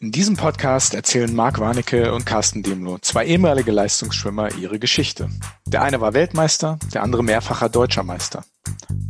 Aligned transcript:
In 0.00 0.12
diesem 0.12 0.36
Podcast 0.36 0.94
erzählen 0.94 1.34
Marc 1.34 1.58
Warnecke 1.58 2.14
und 2.14 2.24
Carsten 2.24 2.62
Demlo, 2.62 2.98
zwei 3.00 3.26
ehemalige 3.26 3.72
Leistungsschwimmer, 3.72 4.54
ihre 4.54 4.78
Geschichte. 4.78 5.28
Der 5.66 5.82
eine 5.82 6.00
war 6.00 6.14
Weltmeister, 6.14 6.78
der 6.94 7.02
andere 7.02 7.24
mehrfacher 7.24 7.68
deutscher 7.68 8.04
Meister. 8.04 8.44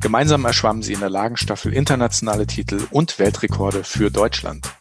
Gemeinsam 0.01 0.47
erschwammen 0.47 0.83
sie 0.83 0.95
in 0.95 1.01
der 1.01 1.11
Lagenstaffel 1.11 1.75
internationale 1.75 2.47
Titel 2.47 2.87
und 2.91 3.19
Weltrekorde 3.19 3.85
für 3.85 4.11
Deutschland. 4.11 4.78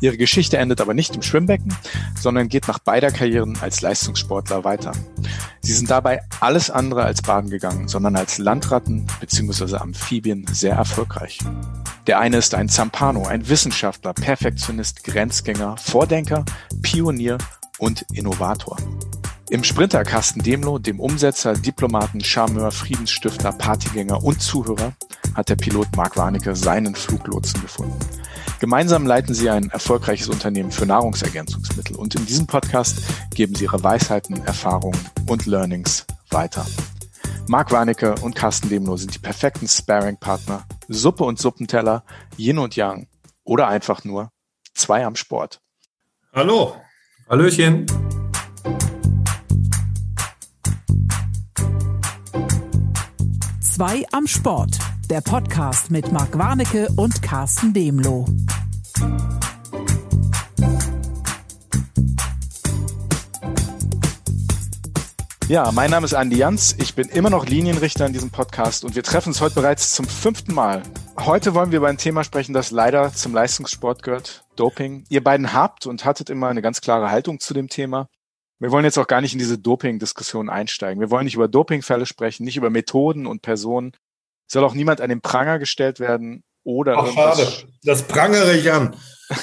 Ihre 0.00 0.16
Geschichte 0.16 0.58
endet 0.58 0.80
aber 0.80 0.94
nicht 0.94 1.16
im 1.16 1.22
Schwimmbecken, 1.22 1.74
sondern 2.18 2.48
geht 2.48 2.68
nach 2.68 2.78
beider 2.78 3.10
Karrieren 3.10 3.58
als 3.60 3.80
Leistungssportler 3.80 4.64
weiter. 4.64 4.92
Sie 5.60 5.72
sind 5.72 5.90
dabei 5.90 6.20
alles 6.40 6.70
andere 6.70 7.04
als 7.04 7.22
baden 7.22 7.50
gegangen, 7.50 7.88
sondern 7.88 8.16
als 8.16 8.38
Landratten 8.38 9.06
bzw. 9.20 9.76
Amphibien 9.76 10.46
sehr 10.52 10.74
erfolgreich. 10.74 11.38
Der 12.06 12.20
eine 12.20 12.38
ist 12.38 12.54
ein 12.54 12.68
Zampano, 12.68 13.26
ein 13.26 13.48
Wissenschaftler, 13.48 14.14
Perfektionist, 14.14 15.04
Grenzgänger, 15.04 15.76
Vordenker, 15.76 16.44
Pionier 16.82 17.38
und 17.78 18.04
Innovator. 18.12 18.76
Im 19.50 19.64
Sprinter 19.64 20.04
Carsten 20.04 20.42
Demlo, 20.42 20.78
dem 20.78 21.00
Umsetzer, 21.00 21.54
Diplomaten, 21.54 22.22
Charmeur, 22.22 22.70
Friedensstifter, 22.70 23.52
Partygänger 23.52 24.22
und 24.22 24.42
Zuhörer, 24.42 24.92
hat 25.34 25.48
der 25.48 25.56
Pilot 25.56 25.96
Mark 25.96 26.16
Warnecke 26.16 26.54
seinen 26.54 26.94
Fluglotsen 26.94 27.62
gefunden. 27.62 27.98
Gemeinsam 28.60 29.06
leiten 29.06 29.34
sie 29.34 29.50
ein 29.50 29.70
erfolgreiches 29.70 30.28
Unternehmen 30.28 30.72
für 30.72 30.84
Nahrungsergänzungsmittel 30.84 31.94
und 31.94 32.16
in 32.16 32.26
diesem 32.26 32.48
Podcast 32.48 32.98
geben 33.32 33.54
sie 33.54 33.64
ihre 33.64 33.84
Weisheiten, 33.84 34.44
Erfahrungen 34.44 34.98
und 35.28 35.46
Learnings 35.46 36.04
weiter. 36.30 36.66
Marc 37.46 37.70
Warnecke 37.70 38.16
und 38.16 38.34
Carsten 38.34 38.68
Demno 38.68 38.96
sind 38.96 39.14
die 39.14 39.20
perfekten 39.20 39.68
Sparing-Partner, 39.68 40.64
Suppe 40.88 41.22
und 41.22 41.38
Suppenteller, 41.38 42.02
Yin 42.36 42.58
und 42.58 42.74
Yang 42.74 43.06
oder 43.44 43.68
einfach 43.68 44.04
nur 44.04 44.32
zwei 44.74 45.06
am 45.06 45.14
Sport. 45.14 45.60
Hallo. 46.32 46.74
Hallöchen. 47.28 47.86
Zwei 53.60 54.04
am 54.10 54.26
Sport 54.26 54.78
der 55.10 55.22
Podcast 55.22 55.90
mit 55.90 56.12
Marc 56.12 56.36
Warnecke 56.36 56.88
und 56.96 57.22
Carsten 57.22 57.72
Demloh. 57.72 58.26
Ja, 65.48 65.72
mein 65.72 65.90
Name 65.90 66.04
ist 66.04 66.12
Andi 66.12 66.36
Jans. 66.36 66.76
Ich 66.78 66.94
bin 66.94 67.08
immer 67.08 67.30
noch 67.30 67.46
Linienrichter 67.46 68.04
in 68.04 68.12
diesem 68.12 68.28
Podcast 68.28 68.84
und 68.84 68.96
wir 68.96 69.02
treffen 69.02 69.30
uns 69.30 69.40
heute 69.40 69.54
bereits 69.54 69.94
zum 69.94 70.06
fünften 70.06 70.52
Mal. 70.52 70.82
Heute 71.18 71.54
wollen 71.54 71.70
wir 71.70 71.78
über 71.78 71.88
ein 71.88 71.96
Thema 71.96 72.22
sprechen, 72.22 72.52
das 72.52 72.70
leider 72.70 73.14
zum 73.14 73.32
Leistungssport 73.32 74.02
gehört, 74.02 74.44
Doping. 74.56 75.04
Ihr 75.08 75.24
beiden 75.24 75.54
habt 75.54 75.86
und 75.86 76.04
hattet 76.04 76.28
immer 76.28 76.48
eine 76.48 76.60
ganz 76.60 76.82
klare 76.82 77.10
Haltung 77.10 77.40
zu 77.40 77.54
dem 77.54 77.68
Thema. 77.68 78.10
Wir 78.58 78.72
wollen 78.72 78.84
jetzt 78.84 78.98
auch 78.98 79.06
gar 79.06 79.22
nicht 79.22 79.32
in 79.32 79.38
diese 79.38 79.56
Doping-Diskussion 79.56 80.50
einsteigen. 80.50 81.00
Wir 81.00 81.10
wollen 81.10 81.24
nicht 81.24 81.36
über 81.36 81.48
Dopingfälle 81.48 82.04
sprechen, 82.04 82.44
nicht 82.44 82.58
über 82.58 82.68
Methoden 82.68 83.26
und 83.26 83.40
Personen, 83.40 83.92
soll 84.48 84.64
auch 84.64 84.74
niemand 84.74 85.00
an 85.00 85.08
den 85.08 85.20
Pranger 85.20 85.58
gestellt 85.58 86.00
werden 86.00 86.42
oder. 86.64 86.98
Ach, 86.98 87.12
schade. 87.12 87.46
Das 87.84 88.02
prangere 88.02 88.56
ich 88.56 88.72
an. 88.72 88.96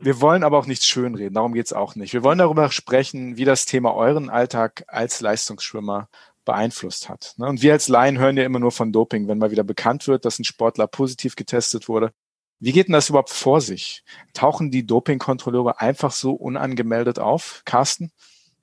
Wir 0.00 0.20
wollen 0.20 0.42
aber 0.42 0.58
auch 0.58 0.66
nichts 0.66 0.86
schönreden, 0.86 1.34
darum 1.34 1.52
geht's 1.52 1.72
auch 1.72 1.94
nicht. 1.94 2.12
Wir 2.12 2.24
wollen 2.24 2.38
darüber 2.38 2.70
sprechen, 2.72 3.36
wie 3.36 3.44
das 3.44 3.66
Thema 3.66 3.94
euren 3.94 4.30
Alltag 4.30 4.82
als 4.88 5.20
Leistungsschwimmer 5.20 6.08
beeinflusst 6.44 7.08
hat. 7.08 7.34
Ne? 7.36 7.46
Und 7.46 7.62
wir 7.62 7.72
als 7.72 7.86
Laien 7.86 8.18
hören 8.18 8.36
ja 8.36 8.44
immer 8.44 8.58
nur 8.58 8.72
von 8.72 8.90
Doping, 8.90 9.28
wenn 9.28 9.38
mal 9.38 9.52
wieder 9.52 9.62
bekannt 9.62 10.08
wird, 10.08 10.24
dass 10.24 10.40
ein 10.40 10.44
Sportler 10.44 10.88
positiv 10.88 11.36
getestet 11.36 11.88
wurde. 11.88 12.12
Wie 12.58 12.72
geht 12.72 12.88
denn 12.88 12.94
das 12.94 13.08
überhaupt 13.08 13.30
vor 13.30 13.60
sich? 13.60 14.02
Tauchen 14.34 14.70
die 14.70 14.86
Dopingkontrolleure 14.86 15.80
einfach 15.80 16.12
so 16.12 16.32
unangemeldet 16.32 17.18
auf, 17.20 17.62
Carsten? 17.64 18.10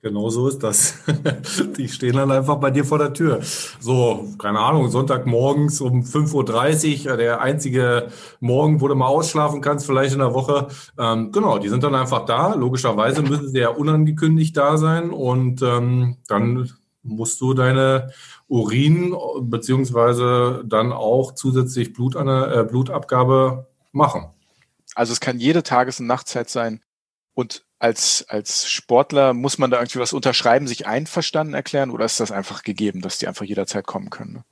Genau 0.02 0.30
so 0.30 0.48
ist 0.48 0.62
das. 0.62 0.94
Die 1.76 1.88
stehen 1.88 2.16
dann 2.16 2.30
einfach 2.30 2.56
bei 2.56 2.70
dir 2.70 2.86
vor 2.86 2.98
der 2.98 3.12
Tür. 3.12 3.40
So, 3.80 4.28
keine 4.38 4.58
Ahnung, 4.58 4.88
Sonntagmorgens 4.88 5.82
um 5.82 6.02
5.30 6.02 7.10
Uhr, 7.10 7.16
der 7.18 7.42
einzige 7.42 8.08
Morgen, 8.40 8.80
wo 8.80 8.88
du 8.88 8.94
mal 8.94 9.08
ausschlafen 9.08 9.60
kannst, 9.60 9.84
vielleicht 9.84 10.14
in 10.14 10.20
der 10.20 10.32
Woche. 10.32 10.68
Ähm, 10.98 11.32
genau, 11.32 11.58
die 11.58 11.68
sind 11.68 11.84
dann 11.84 11.94
einfach 11.94 12.24
da. 12.24 12.54
Logischerweise 12.54 13.20
müssen 13.20 13.50
sie 13.50 13.58
ja 13.58 13.68
unangekündigt 13.68 14.56
da 14.56 14.78
sein 14.78 15.10
und 15.10 15.60
ähm, 15.60 16.16
dann 16.28 16.70
musst 17.02 17.40
du 17.42 17.52
deine 17.52 18.10
Urin 18.48 19.14
beziehungsweise 19.42 20.62
dann 20.66 20.92
auch 20.92 21.34
zusätzlich 21.34 21.92
Blut, 21.92 22.16
äh, 22.16 22.64
Blutabgabe 22.64 23.66
machen. 23.92 24.30
Also 24.94 25.12
es 25.12 25.20
kann 25.20 25.38
jede 25.38 25.62
Tages- 25.62 26.00
und 26.00 26.06
Nachtzeit 26.06 26.48
sein 26.48 26.80
und 27.34 27.64
als, 27.80 28.26
als 28.28 28.70
Sportler 28.70 29.32
muss 29.32 29.58
man 29.58 29.70
da 29.70 29.78
irgendwie 29.78 29.98
was 29.98 30.12
unterschreiben, 30.12 30.68
sich 30.68 30.86
einverstanden 30.86 31.54
erklären 31.54 31.90
oder 31.90 32.04
ist 32.04 32.20
das 32.20 32.30
einfach 32.30 32.62
gegeben, 32.62 33.00
dass 33.00 33.18
die 33.18 33.26
einfach 33.26 33.46
jederzeit 33.46 33.86
kommen 33.86 34.10
können? 34.10 34.34
Ne? 34.34 34.44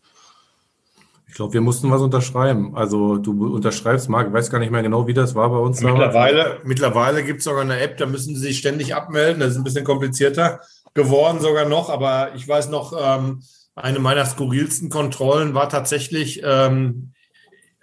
Ich 1.29 1.35
glaube, 1.35 1.53
wir 1.53 1.61
mussten 1.61 1.91
was 1.91 2.01
unterschreiben. 2.01 2.75
Also 2.75 3.19
du 3.19 3.55
unterschreibst, 3.55 4.09
Marc, 4.09 4.29
ich 4.29 4.33
weiß 4.33 4.51
gar 4.51 4.59
nicht 4.59 4.73
mehr 4.73 4.83
genau, 4.83 5.07
wie 5.07 5.15
das 5.15 5.35
war 5.35 5.51
bei 5.51 5.59
uns. 5.59 5.83
Mittlerweile, 5.83 6.61
mittlerweile 6.65 7.23
gibt 7.23 7.41
es 7.41 7.45
sogar 7.45 7.61
eine 7.61 7.79
App, 7.81 7.99
da 7.99 8.07
müssen 8.07 8.35
sie 8.35 8.41
sich 8.41 8.59
ständig 8.59 8.95
abmelden. 8.95 9.41
Das 9.41 9.51
ist 9.51 9.59
ein 9.59 9.65
bisschen 9.65 9.85
komplizierter 9.85 10.61
geworden 10.95 11.41
sogar 11.41 11.67
noch. 11.67 11.91
Aber 11.91 12.35
ich 12.35 12.49
weiß 12.49 12.71
noch, 12.71 12.95
ähm, 12.99 13.43
eine 13.75 13.99
meiner 13.99 14.25
skurrilsten 14.25 14.89
Kontrollen 14.89 15.53
war 15.53 15.69
tatsächlich 15.69 16.41
ähm, 16.43 17.13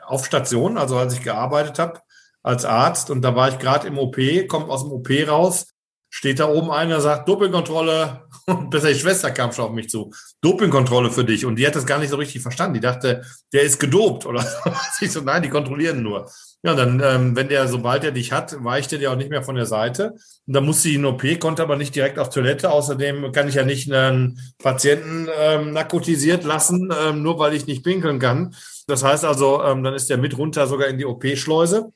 auf 0.03 0.25
Station, 0.25 0.79
also 0.79 0.97
als 0.97 1.13
ich 1.13 1.21
gearbeitet 1.21 1.77
habe 1.77 1.99
als 2.45 2.63
Arzt 2.63 3.09
und 3.09 3.23
da 3.23 3.35
war 3.35 3.49
ich 3.49 3.57
gerade 3.57 3.87
im 3.87 3.97
OP, 3.97 4.17
kommt 4.47 4.69
aus 4.69 4.83
dem 4.83 4.91
OP 4.91 5.09
raus, 5.27 5.65
steht 6.11 6.39
da 6.39 6.47
oben 6.47 6.69
einer, 6.69 7.01
sagt 7.01 7.27
Dopingkontrolle 7.27 8.21
und 8.45 8.69
besser 8.69 8.89
die 8.89 8.99
Schwester 8.99 9.31
kam 9.31 9.51
schon 9.51 9.65
auf 9.65 9.71
mich 9.71 9.89
zu. 9.89 10.13
Dopingkontrolle 10.41 11.09
für 11.09 11.25
dich. 11.25 11.45
Und 11.45 11.55
die 11.55 11.65
hat 11.65 11.75
das 11.75 11.87
gar 11.87 11.97
nicht 11.97 12.11
so 12.11 12.17
richtig 12.17 12.43
verstanden. 12.43 12.75
Die 12.75 12.79
dachte, 12.79 13.23
der 13.51 13.63
ist 13.63 13.79
gedopt 13.79 14.27
oder 14.27 14.41
so. 14.63 14.71
Ich 15.01 15.11
so, 15.11 15.21
nein, 15.21 15.41
die 15.41 15.49
kontrollieren 15.49 16.03
nur. 16.03 16.29
Ja, 16.61 16.75
dann, 16.75 17.01
ähm, 17.03 17.35
wenn 17.35 17.49
der, 17.49 17.67
sobald 17.67 18.03
er 18.03 18.11
dich 18.11 18.31
hat, 18.31 18.55
weicht 18.63 18.93
er 18.93 18.99
dir 18.99 19.11
auch 19.11 19.17
nicht 19.17 19.31
mehr 19.31 19.43
von 19.43 19.55
der 19.55 19.65
Seite. 19.65 20.13
Und 20.45 20.55
dann 20.55 20.65
musste 20.65 20.87
ich 20.87 20.95
in 20.95 21.05
OP, 21.05 21.23
konnte 21.39 21.63
aber 21.63 21.75
nicht 21.75 21.95
direkt 21.95 22.19
auf 22.19 22.29
Toilette. 22.29 22.71
Außerdem 22.71 23.31
kann 23.31 23.49
ich 23.49 23.55
ja 23.55 23.65
nicht 23.65 23.91
einen 23.91 24.39
Patienten 24.59 25.27
ähm, 25.37 25.73
narkotisiert 25.73 26.43
lassen, 26.43 26.93
ähm, 27.05 27.23
nur 27.23 27.39
weil 27.39 27.55
ich 27.55 27.65
nicht 27.65 27.83
pinkeln 27.83 28.19
kann. 28.19 28.55
Das 28.87 29.03
heißt 29.03 29.25
also, 29.25 29.63
ähm, 29.63 29.83
dann 29.83 29.95
ist 29.95 30.11
der 30.11 30.17
mit 30.17 30.37
runter 30.37 30.67
sogar 30.67 30.87
in 30.87 30.99
die 30.99 31.05
OP-Schleuse 31.05 31.91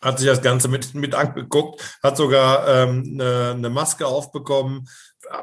hat 0.00 0.18
sich 0.18 0.28
das 0.28 0.42
Ganze 0.42 0.68
mit, 0.68 0.94
mit 0.94 1.14
angeguckt, 1.14 1.98
hat 2.02 2.16
sogar 2.16 2.68
ähm, 2.68 3.04
eine, 3.14 3.54
eine 3.56 3.70
Maske 3.70 4.06
aufbekommen. 4.06 4.88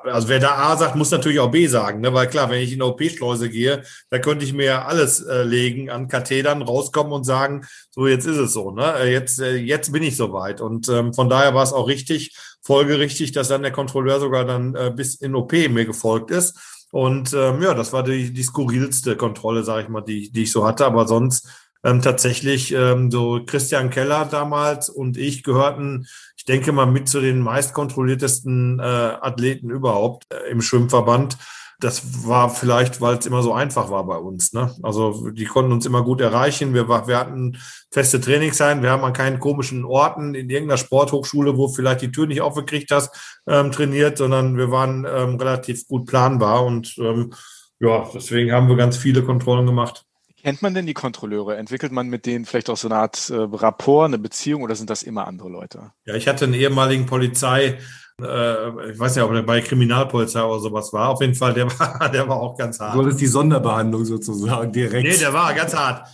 Also 0.04 0.30
wer 0.30 0.40
da 0.40 0.56
A 0.56 0.78
sagt, 0.78 0.96
muss 0.96 1.12
natürlich 1.12 1.40
auch 1.40 1.52
B 1.52 1.68
sagen, 1.68 2.02
ne? 2.02 2.14
weil 2.14 2.28
klar, 2.28 2.50
wenn 2.50 2.62
ich 2.62 2.74
in 2.74 2.82
eine 2.82 2.92
OP-Schleuse 2.92 3.50
gehe, 3.50 3.84
da 4.10 4.18
könnte 4.18 4.44
ich 4.44 4.54
mir 4.54 4.88
alles 4.88 5.22
äh, 5.22 5.44
legen 5.44 5.92
an 5.92 6.08
Kathedern, 6.08 6.64
rauskommen 6.64 7.14
und 7.14 7.24
sagen, 7.24 7.66
so 7.92 8.08
jetzt 8.08 8.26
ist 8.26 8.38
es 8.38 8.54
so, 8.54 8.72
ne? 8.72 8.96
Äh, 9.00 9.12
jetzt, 9.12 9.40
äh, 9.40 9.56
jetzt 9.58 9.92
bin 9.92 10.02
ich 10.02 10.18
soweit. 10.18 10.60
Und 10.60 10.90
ähm, 10.90 11.14
von 11.14 11.30
daher 11.30 11.54
war 11.54 11.64
es 11.64 11.74
auch 11.74 11.88
richtig, 11.88 12.36
folgerichtig, 12.66 13.32
dass 13.32 13.48
dann 13.48 13.62
der 13.62 13.72
Kontrolleur 13.72 14.20
sogar 14.20 14.44
dann 14.44 14.76
äh, 14.76 14.92
bis 14.94 15.16
in 15.16 15.36
OP 15.36 15.54
mir 15.54 15.86
gefolgt 15.86 16.32
ist. 16.32 16.58
Und 16.92 17.34
ähm, 17.34 17.62
ja, 17.62 17.74
das 17.74 17.94
war 17.94 18.04
die, 18.04 18.34
die 18.34 18.44
skurrilste 18.44 19.16
Kontrolle, 19.16 19.64
sage 19.64 19.84
ich 19.84 19.90
mal, 19.90 20.02
die, 20.02 20.32
die 20.32 20.44
ich 20.44 20.52
so 20.52 20.66
hatte. 20.66 20.86
Aber 20.86 21.08
sonst 21.08 21.48
ähm, 21.86 22.02
tatsächlich 22.02 22.74
ähm, 22.74 23.12
so 23.12 23.42
Christian 23.46 23.92
Keller 23.92 24.26
damals 24.26 24.90
und 24.90 25.18
ich 25.18 25.44
gehörten, 25.44 26.08
ich 26.36 26.44
denke 26.44 26.72
mal, 26.72 26.88
mit 26.88 27.08
zu 27.08 27.22
den 27.22 27.40
meistkontrolliertesten 27.40 28.80
äh, 28.80 28.84
Athleten 28.84 29.70
überhaupt 29.70 30.26
äh, 30.34 30.50
im 30.50 30.62
Schwimmverband. 30.62 31.38
Das 31.80 32.26
war 32.28 32.50
vielleicht, 32.50 33.02
weil 33.02 33.18
es 33.18 33.26
immer 33.26 33.44
so 33.44 33.54
einfach 33.54 33.92
war 33.92 34.06
bei 34.06 34.18
uns. 34.18 34.54
Ne? 34.54 34.74
Also 34.82 35.30
die 35.30 35.46
konnten 35.46 35.74
uns 35.74 35.86
immer 35.86 36.04
gut 36.04 36.22
erreichen. 36.22 36.74
Wir, 36.74 36.88
wir 36.88 37.20
hatten 37.20 37.58
feste 37.92 38.20
Trainingszeiten. 38.20 38.82
Wir 38.82 38.92
haben 38.92 39.04
an 39.04 39.14
keinen 39.14 39.40
komischen 39.40 39.84
Orten 39.84 40.36
in 40.36 40.50
irgendeiner 40.50 40.78
Sporthochschule, 40.78 41.58
wo 41.58 41.68
vielleicht 41.68 42.02
die 42.02 42.12
Tür 42.12 42.28
nicht 42.28 42.42
aufgekriegt 42.42 42.92
hast, 42.92 43.40
ähm, 43.46 43.72
trainiert, 43.72 44.18
sondern 44.18 44.58
wir 44.58 44.72
waren 44.72 45.06
ähm, 45.08 45.36
relativ 45.36 45.86
gut 45.86 46.08
planbar. 46.08 46.66
Und 46.66 46.96
ähm, 46.98 47.34
ja, 47.80 48.10
deswegen 48.14 48.54
haben 48.54 48.70
wir 48.70 48.78
ganz 48.78 48.96
viele 48.98 49.22
Kontrollen 49.22 49.66
gemacht. 49.66 50.06
Kennt 50.46 50.62
man 50.62 50.76
denn 50.76 50.86
die 50.86 50.94
Kontrolleure? 50.94 51.58
Entwickelt 51.58 51.92
man 51.92 52.08
mit 52.08 52.28
denen 52.28 52.46
vielleicht 52.46 52.70
auch 52.70 52.78
so 52.78 52.88
eine 52.88 52.98
Art 52.98 53.32
äh, 53.32 53.36
Rapport, 53.36 54.06
eine 54.06 54.20
Beziehung 54.20 54.62
oder 54.62 54.76
sind 54.76 54.92
das 54.92 55.02
immer 55.02 55.26
andere 55.26 55.50
Leute? 55.50 55.92
Ja, 56.06 56.14
ich 56.14 56.28
hatte 56.28 56.46
einen 56.46 56.54
ehemaligen 56.54 57.08
Polizei, 57.08 57.80
äh, 58.22 58.92
ich 58.92 59.00
weiß 59.00 59.16
nicht, 59.16 59.24
ob 59.24 59.32
er 59.32 59.42
bei 59.42 59.62
Kriminalpolizei 59.62 60.44
oder 60.44 60.60
sowas 60.60 60.94
war. 60.94 61.10
Auf 61.10 61.22
jeden 61.22 61.34
Fall, 61.34 61.56
der 61.56 61.68
war, 61.80 62.12
der 62.12 62.28
war 62.30 62.40
auch 62.40 62.56
ganz 62.56 62.80
hart. 62.80 62.94
So 62.94 63.02
ist 63.08 63.20
die 63.20 63.26
Sonderbehandlung 63.26 64.06
sozusagen 64.06 64.72
direkt. 64.72 65.08
Nee, 65.08 65.18
der 65.18 65.34
war 65.34 65.52
ganz 65.56 65.76
hart. 65.76 66.08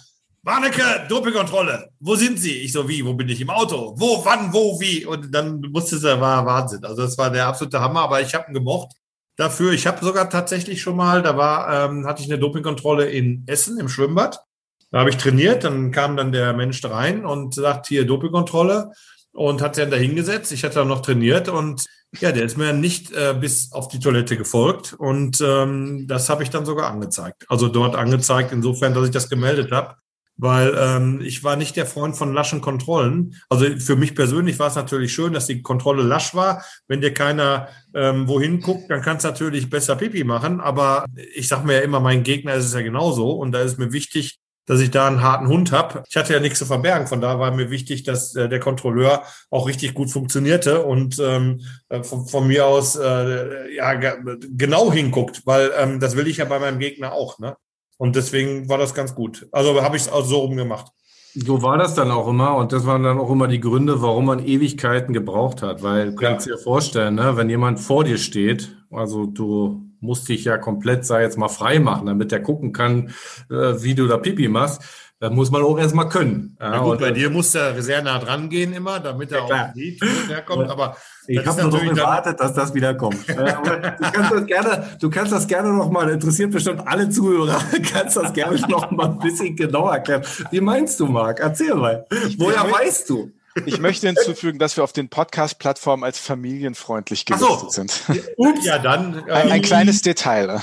Warnecke, 0.44 0.82
Dopingkontrolle. 1.10 1.90
Wo 2.00 2.16
sind 2.16 2.40
Sie? 2.40 2.54
Ich 2.60 2.72
so, 2.72 2.88
wie? 2.88 3.06
Wo 3.06 3.14
bin 3.14 3.28
ich? 3.28 3.42
Im 3.42 3.50
Auto. 3.50 3.96
Wo, 3.98 4.24
wann, 4.24 4.54
wo, 4.54 4.80
wie? 4.80 5.06
Und 5.06 5.36
dann 5.36 5.60
musste 5.60 5.98
es, 5.98 6.04
war 6.04 6.46
Wahnsinn. 6.46 6.86
Also 6.86 7.02
das 7.02 7.18
war 7.18 7.32
der 7.32 7.48
absolute 7.48 7.82
Hammer, 7.82 8.04
aber 8.04 8.22
ich 8.22 8.34
habe 8.34 8.46
ihn 8.48 8.54
gemocht 8.54 8.94
dafür. 9.38 9.72
Ich 9.74 9.88
habe 9.88 10.04
sogar 10.04 10.30
tatsächlich 10.30 10.82
schon 10.82 10.96
mal, 10.96 11.22
da 11.22 11.38
war, 11.38 11.90
ähm, 11.90 12.06
hatte 12.06 12.22
ich 12.22 12.30
eine 12.30 12.40
Dopingkontrolle 12.40 13.10
in 13.10 13.44
Essen 13.48 13.80
im 13.80 13.90
Schwimmbad. 13.90 14.44
Da 14.92 15.00
habe 15.00 15.10
ich 15.10 15.18
trainiert, 15.18 15.64
dann 15.64 15.92
kam 15.92 16.18
dann 16.18 16.32
der 16.32 16.54
Mensch 16.54 16.84
rein 16.84 17.26
und 17.26 17.54
sagt, 17.56 17.88
hier 17.88 18.06
Dopingkontrolle. 18.06 18.92
und 19.34 19.62
hat 19.62 19.76
sich 19.76 19.84
dann 19.84 19.92
da 19.92 19.98
hingesetzt. 19.98 20.52
Ich 20.52 20.64
hatte 20.64 20.76
dann 20.76 20.90
noch 20.90 21.02
trainiert 21.02 21.48
und 21.48 21.86
ja, 22.20 22.34
der 22.34 22.44
ist 22.44 22.58
mir 22.58 22.74
nicht 22.74 23.14
äh, 23.14 23.34
bis 23.40 23.72
auf 23.72 23.88
die 23.88 24.00
Toilette 24.00 24.36
gefolgt 24.36 24.94
und 24.94 25.40
ähm, 25.42 26.06
das 26.08 26.30
habe 26.30 26.44
ich 26.44 26.50
dann 26.50 26.66
sogar 26.66 26.92
angezeigt. 26.92 27.46
Also 27.48 27.70
dort 27.70 27.96
angezeigt, 27.96 28.52
insofern, 28.52 28.94
dass 28.94 29.06
ich 29.06 29.12
das 29.12 29.30
gemeldet 29.30 29.72
habe, 29.72 29.96
weil 30.42 30.76
ähm, 30.76 31.22
ich 31.24 31.44
war 31.44 31.56
nicht 31.56 31.76
der 31.76 31.86
Freund 31.86 32.18
von 32.18 32.34
laschen 32.34 32.62
Kontrollen. 32.62 33.36
Also 33.48 33.66
für 33.78 33.96
mich 33.96 34.16
persönlich 34.16 34.58
war 34.58 34.70
es 34.70 34.76
natürlich 34.76 35.14
schön, 35.14 35.34
dass 35.34 35.46
die 35.46 35.62
Kontrolle 35.62 36.02
lasch 36.02 36.34
war. 36.34 36.66
Wenn 36.88 37.00
dir 37.00 37.14
keiner 37.14 37.68
ähm, 37.94 38.28
wohin 38.28 38.60
guckt, 38.60 38.90
dann 38.90 39.04
kannst 39.04 39.24
du 39.24 39.30
natürlich 39.30 39.70
besser 39.70 39.96
Pipi 39.96 40.24
machen. 40.24 40.60
Aber 40.60 41.06
ich 41.36 41.48
sage 41.48 41.68
mir 41.68 41.74
ja 41.76 41.82
immer, 41.82 42.00
mein 42.00 42.24
Gegner 42.24 42.56
ist 42.56 42.66
es 42.66 42.74
ja 42.74 42.82
genauso 42.82 43.34
und 43.34 43.52
da 43.52 43.62
ist 43.62 43.78
mir 43.78 43.94
wichtig, 43.94 44.40
dass 44.66 44.80
ich 44.80 44.90
da 44.90 45.06
einen 45.06 45.22
harten 45.22 45.48
Hund 45.48 45.72
habe. 45.72 46.02
Ich 46.10 46.18
hatte 46.18 46.34
ja 46.34 46.40
nichts 46.40 46.58
zu 46.58 46.66
verbergen, 46.66 47.06
von 47.06 47.22
da 47.22 47.38
war 47.38 47.52
mir 47.52 47.70
wichtig, 47.70 48.02
dass 48.02 48.36
äh, 48.36 48.50
der 48.50 48.60
Kontrolleur 48.60 49.22
auch 49.52 49.68
richtig 49.68 49.94
gut 49.94 50.10
funktionierte 50.10 50.84
und 50.84 51.20
ähm, 51.20 51.62
äh, 51.90 52.02
von, 52.02 52.26
von, 52.26 52.48
mir 52.48 52.66
aus 52.66 52.96
äh, 52.96 53.76
ja 53.76 53.94
genau 53.94 54.92
hinguckt, 54.92 55.46
weil 55.46 55.72
ähm, 55.78 56.00
das 56.00 56.16
will 56.16 56.26
ich 56.26 56.38
ja 56.38 56.46
bei 56.46 56.58
meinem 56.58 56.80
Gegner 56.80 57.12
auch. 57.12 57.38
Ne? 57.38 57.58
Und 58.02 58.16
deswegen 58.16 58.68
war 58.68 58.80
das 58.80 58.96
ganz 58.96 59.14
gut. 59.14 59.48
Also 59.52 59.80
habe 59.84 59.96
ich 59.96 60.02
es 60.02 60.12
auch 60.12 60.26
so 60.26 60.40
rumgemacht. 60.40 60.92
So 61.36 61.62
war 61.62 61.78
das 61.78 61.94
dann 61.94 62.10
auch 62.10 62.28
immer 62.28 62.56
und 62.56 62.72
das 62.72 62.88
waren 62.88 63.04
dann 63.04 63.20
auch 63.20 63.30
immer 63.30 63.48
die 63.48 63.60
Gründe, 63.60 64.02
warum 64.02 64.26
man 64.26 64.44
Ewigkeiten 64.44 65.14
gebraucht 65.14 65.62
hat, 65.62 65.84
weil 65.84 66.10
du 66.10 66.16
kannst 66.16 66.48
ja. 66.48 66.56
dir 66.56 66.60
vorstellen, 66.60 67.14
ne, 67.14 67.38
wenn 67.38 67.48
jemand 67.48 67.80
vor 67.80 68.04
dir 68.04 68.18
steht, 68.18 68.76
also 68.90 69.28
du 69.28 69.84
musst 70.00 70.28
dich 70.30 70.46
ja 70.46 70.58
komplett, 70.58 71.06
sei 71.06 71.22
jetzt 71.22 71.38
mal 71.38 71.48
frei 71.48 71.78
machen, 71.78 72.08
damit 72.08 72.32
der 72.32 72.42
gucken 72.42 72.74
kann, 72.74 73.14
äh, 73.52 73.84
wie 73.84 73.94
du 73.94 74.08
da 74.08 74.18
Pipi 74.18 74.48
machst. 74.48 74.82
Das 75.20 75.32
muss 75.32 75.52
man 75.52 75.62
auch 75.62 75.78
erstmal 75.78 76.10
können. 76.10 76.58
Ja, 76.60 76.80
gut, 76.80 76.98
bei 76.98 77.12
dir 77.12 77.30
muss 77.30 77.54
er 77.54 77.80
sehr 77.84 78.02
nah 78.02 78.18
dran 78.18 78.50
gehen 78.50 78.74
immer, 78.74 79.00
damit 79.00 79.32
er 79.32 79.48
ja, 79.48 79.66
auch 79.70 79.76
sieht, 79.76 80.02
wo 80.02 80.34
er 80.34 80.42
kommt. 80.42 80.70
Aber 80.72 80.98
ich 81.28 81.46
habe 81.46 81.64
nur 81.64 81.80
gewartet, 81.80 82.40
dass 82.40 82.54
das 82.54 82.74
wieder 82.74 82.94
kommt. 82.96 83.28
du, 83.30 83.36
kannst 83.36 84.32
das 84.32 84.46
gerne, 84.46 84.98
du 85.00 85.10
kannst 85.10 85.32
das 85.32 85.48
gerne 85.48 85.70
noch 85.70 85.90
mal, 85.90 86.10
interessiert 86.10 86.52
bestimmt 86.52 86.88
alle 86.88 87.10
Zuhörer, 87.10 87.60
kannst 87.94 88.18
das 88.18 88.34
gerne 88.34 88.60
noch 88.68 88.92
mal 88.92 89.10
ein 89.10 89.20
bisschen 89.20 89.56
genauer 89.56 89.94
erklären. 89.94 90.24
Wie 90.50 90.62
meinst 90.62 91.00
du, 91.00 91.06
Marc? 91.06 91.40
Erzähl 91.40 91.76
mal. 91.76 92.06
Woher 92.38 92.72
weißt 92.72 93.10
du? 93.10 93.32
Ich 93.66 93.80
möchte 93.80 94.08
hinzufügen, 94.08 94.60
dass 94.60 94.78
wir 94.78 94.84
auf 94.84 94.94
den 94.94 95.10
Podcast-Plattformen 95.10 96.04
als 96.04 96.20
familienfreundlich 96.20 97.26
gelistet 97.26 97.60
so. 97.60 97.70
sind. 97.70 98.02
Ups. 98.38 98.66
Ja, 98.66 98.80
dann. 98.80 99.16
Ähm, 99.28 99.34
ein, 99.34 99.52
ein, 99.52 99.62
kleines 99.62 100.02
Detail. 100.02 100.62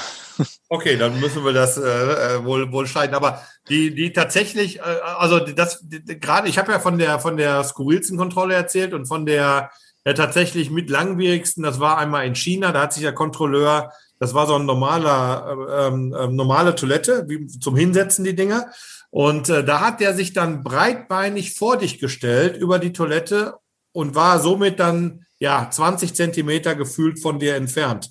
Okay, 0.69 0.97
dann 0.97 1.21
müssen 1.21 1.45
wir 1.45 1.53
das 1.53 1.77
äh, 1.77 1.83
äh 1.83 2.45
wohl, 2.45 2.73
wohl 2.73 2.87
scheiden. 2.87 3.15
Aber 3.15 3.43
die, 3.69 3.95
die 3.95 4.13
tatsächlich, 4.13 4.79
äh, 4.79 4.83
also 4.83 5.41
das 5.41 5.85
gerade, 6.07 6.49
ich 6.49 6.57
habe 6.59 6.73
ja 6.73 6.79
von 6.79 6.97
der 6.97 7.19
von 7.19 7.37
der 7.37 7.63
skurrilsten 7.65 8.17
Kontrolle 8.17 8.55
erzählt 8.55 8.95
und 8.95 9.07
von 9.07 9.27
der, 9.27 9.71
der 10.09 10.15
tatsächlich 10.15 10.71
mit 10.71 10.89
langwierigsten, 10.89 11.63
das 11.63 11.81
war 11.81 11.99
einmal 11.99 12.27
in 12.27 12.35
China, 12.35 12.73
da 12.73 12.81
hat 12.81 12.95
sich 12.95 13.03
der 13.03 13.13
Kontrolleur, 13.13 13.93
das 14.19 14.33
war 14.33 14.47
so 14.47 14.55
ein 14.55 14.65
normaler, 14.65 15.69
äh, 15.69 15.87
ähm, 15.87 16.15
äh, 16.15 16.29
normale 16.29 16.75
Toilette, 16.75 17.27
wie 17.29 17.47
zum 17.47 17.77
Hinsetzen 17.77 18.25
die 18.25 18.35
Dinger. 18.35 18.71
Und 19.11 19.51
äh, 19.51 19.63
da 19.63 19.81
hat 19.83 20.01
der 20.01 20.15
sich 20.15 20.33
dann 20.33 20.65
breitbeinig 20.65 21.53
vor 21.53 21.77
dich 21.77 21.99
gestellt 21.99 22.57
über 22.57 22.79
die 22.79 22.95
Toilette 22.95 23.57
und 23.93 24.15
war 24.15 24.41
somit 24.41 24.81
dann 24.81 25.27
ja 25.41 25.69
20 25.71 26.15
Zentimeter 26.15 26.75
gefühlt 26.75 27.21
von 27.21 27.39
dir 27.39 27.57
entfernt. 27.57 28.11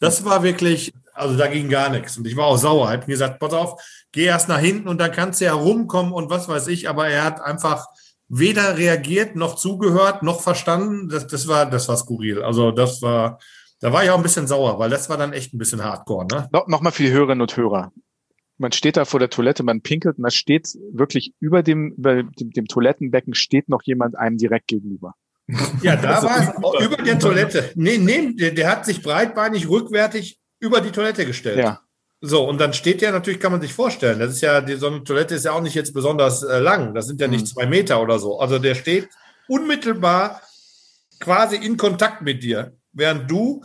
Das 0.00 0.24
war 0.24 0.42
wirklich, 0.42 0.92
also 1.14 1.36
da 1.36 1.46
ging 1.46 1.68
gar 1.68 1.88
nichts. 1.88 2.18
Und 2.18 2.26
ich 2.26 2.34
war 2.34 2.46
auch 2.46 2.58
sauer. 2.58 2.88
Ich 2.88 2.96
habe 2.96 3.06
gesagt, 3.06 3.38
pass 3.38 3.52
auf, 3.52 3.80
geh 4.10 4.24
erst 4.24 4.48
nach 4.48 4.58
hinten 4.58 4.88
und 4.88 4.98
dann 5.00 5.12
kannst 5.12 5.40
du 5.40 5.44
ja 5.44 5.52
rumkommen 5.52 6.12
und 6.12 6.30
was 6.30 6.48
weiß 6.48 6.66
ich. 6.66 6.88
Aber 6.88 7.06
er 7.06 7.22
hat 7.22 7.40
einfach 7.40 7.86
weder 8.28 8.76
reagiert 8.76 9.36
noch 9.36 9.56
zugehört 9.56 10.22
noch 10.22 10.40
verstanden. 10.40 11.08
Das, 11.08 11.26
das 11.26 11.48
war, 11.48 11.66
das 11.66 11.88
war 11.88 11.96
skurril. 11.96 12.42
Also 12.42 12.70
das 12.70 13.02
war, 13.02 13.38
da 13.80 13.92
war 13.92 14.04
ich 14.04 14.10
auch 14.10 14.16
ein 14.16 14.22
bisschen 14.22 14.46
sauer, 14.46 14.78
weil 14.78 14.90
das 14.90 15.08
war 15.08 15.16
dann 15.16 15.32
echt 15.32 15.54
ein 15.54 15.58
bisschen 15.58 15.82
hardcore. 15.82 16.26
Ne? 16.26 16.48
No, 16.52 16.64
Nochmal 16.66 16.92
für 16.92 17.02
die 17.02 17.12
Hörerinnen 17.12 17.42
und 17.42 17.56
Hörer 17.56 17.92
man 18.58 18.72
steht 18.72 18.96
da 18.96 19.04
vor 19.04 19.20
der 19.20 19.30
Toilette, 19.30 19.62
man 19.62 19.80
pinkelt 19.80 20.18
und 20.18 20.24
da 20.24 20.30
steht 20.30 20.68
wirklich 20.92 21.32
über 21.40 21.62
dem, 21.62 21.94
über 21.96 22.22
dem, 22.22 22.50
dem 22.50 22.66
Toilettenbecken 22.66 23.34
steht 23.34 23.68
noch 23.68 23.82
jemand 23.84 24.18
einem 24.18 24.36
direkt 24.36 24.66
gegenüber. 24.66 25.14
Ja, 25.82 25.96
da 25.96 26.22
war 26.22 26.40
es 26.40 26.86
über 26.86 27.02
der 27.02 27.18
Toilette. 27.18 27.72
Nee, 27.74 27.96
nee, 27.96 28.34
der, 28.34 28.50
der, 28.50 28.70
hat 28.70 28.84
sich 28.84 29.02
breitbeinig 29.02 29.66
rückwärtig 29.66 30.38
über 30.60 30.82
die 30.82 30.90
Toilette 30.90 31.24
gestellt. 31.24 31.58
Ja. 31.58 31.80
So, 32.20 32.48
und 32.48 32.60
dann 32.60 32.72
steht 32.72 33.00
der 33.00 33.12
natürlich, 33.12 33.38
kann 33.38 33.52
man 33.52 33.60
sich 33.60 33.72
vorstellen, 33.72 34.18
das 34.18 34.32
ist 34.32 34.40
ja, 34.40 34.60
die, 34.60 34.74
so 34.74 34.88
eine 34.88 35.04
Toilette 35.04 35.36
ist 35.36 35.44
ja 35.44 35.52
auch 35.52 35.60
nicht 35.60 35.74
jetzt 35.74 35.94
besonders 35.94 36.42
äh, 36.42 36.58
lang. 36.58 36.94
Das 36.94 37.06
sind 37.06 37.20
ja 37.20 37.28
nicht 37.28 37.42
mhm. 37.42 37.46
zwei 37.46 37.66
Meter 37.66 38.02
oder 38.02 38.18
so. 38.18 38.40
Also 38.40 38.58
der 38.58 38.74
steht 38.74 39.08
unmittelbar 39.46 40.42
quasi 41.20 41.56
in 41.56 41.76
Kontakt 41.76 42.22
mit 42.22 42.42
dir, 42.42 42.72
während 42.92 43.30
du 43.30 43.62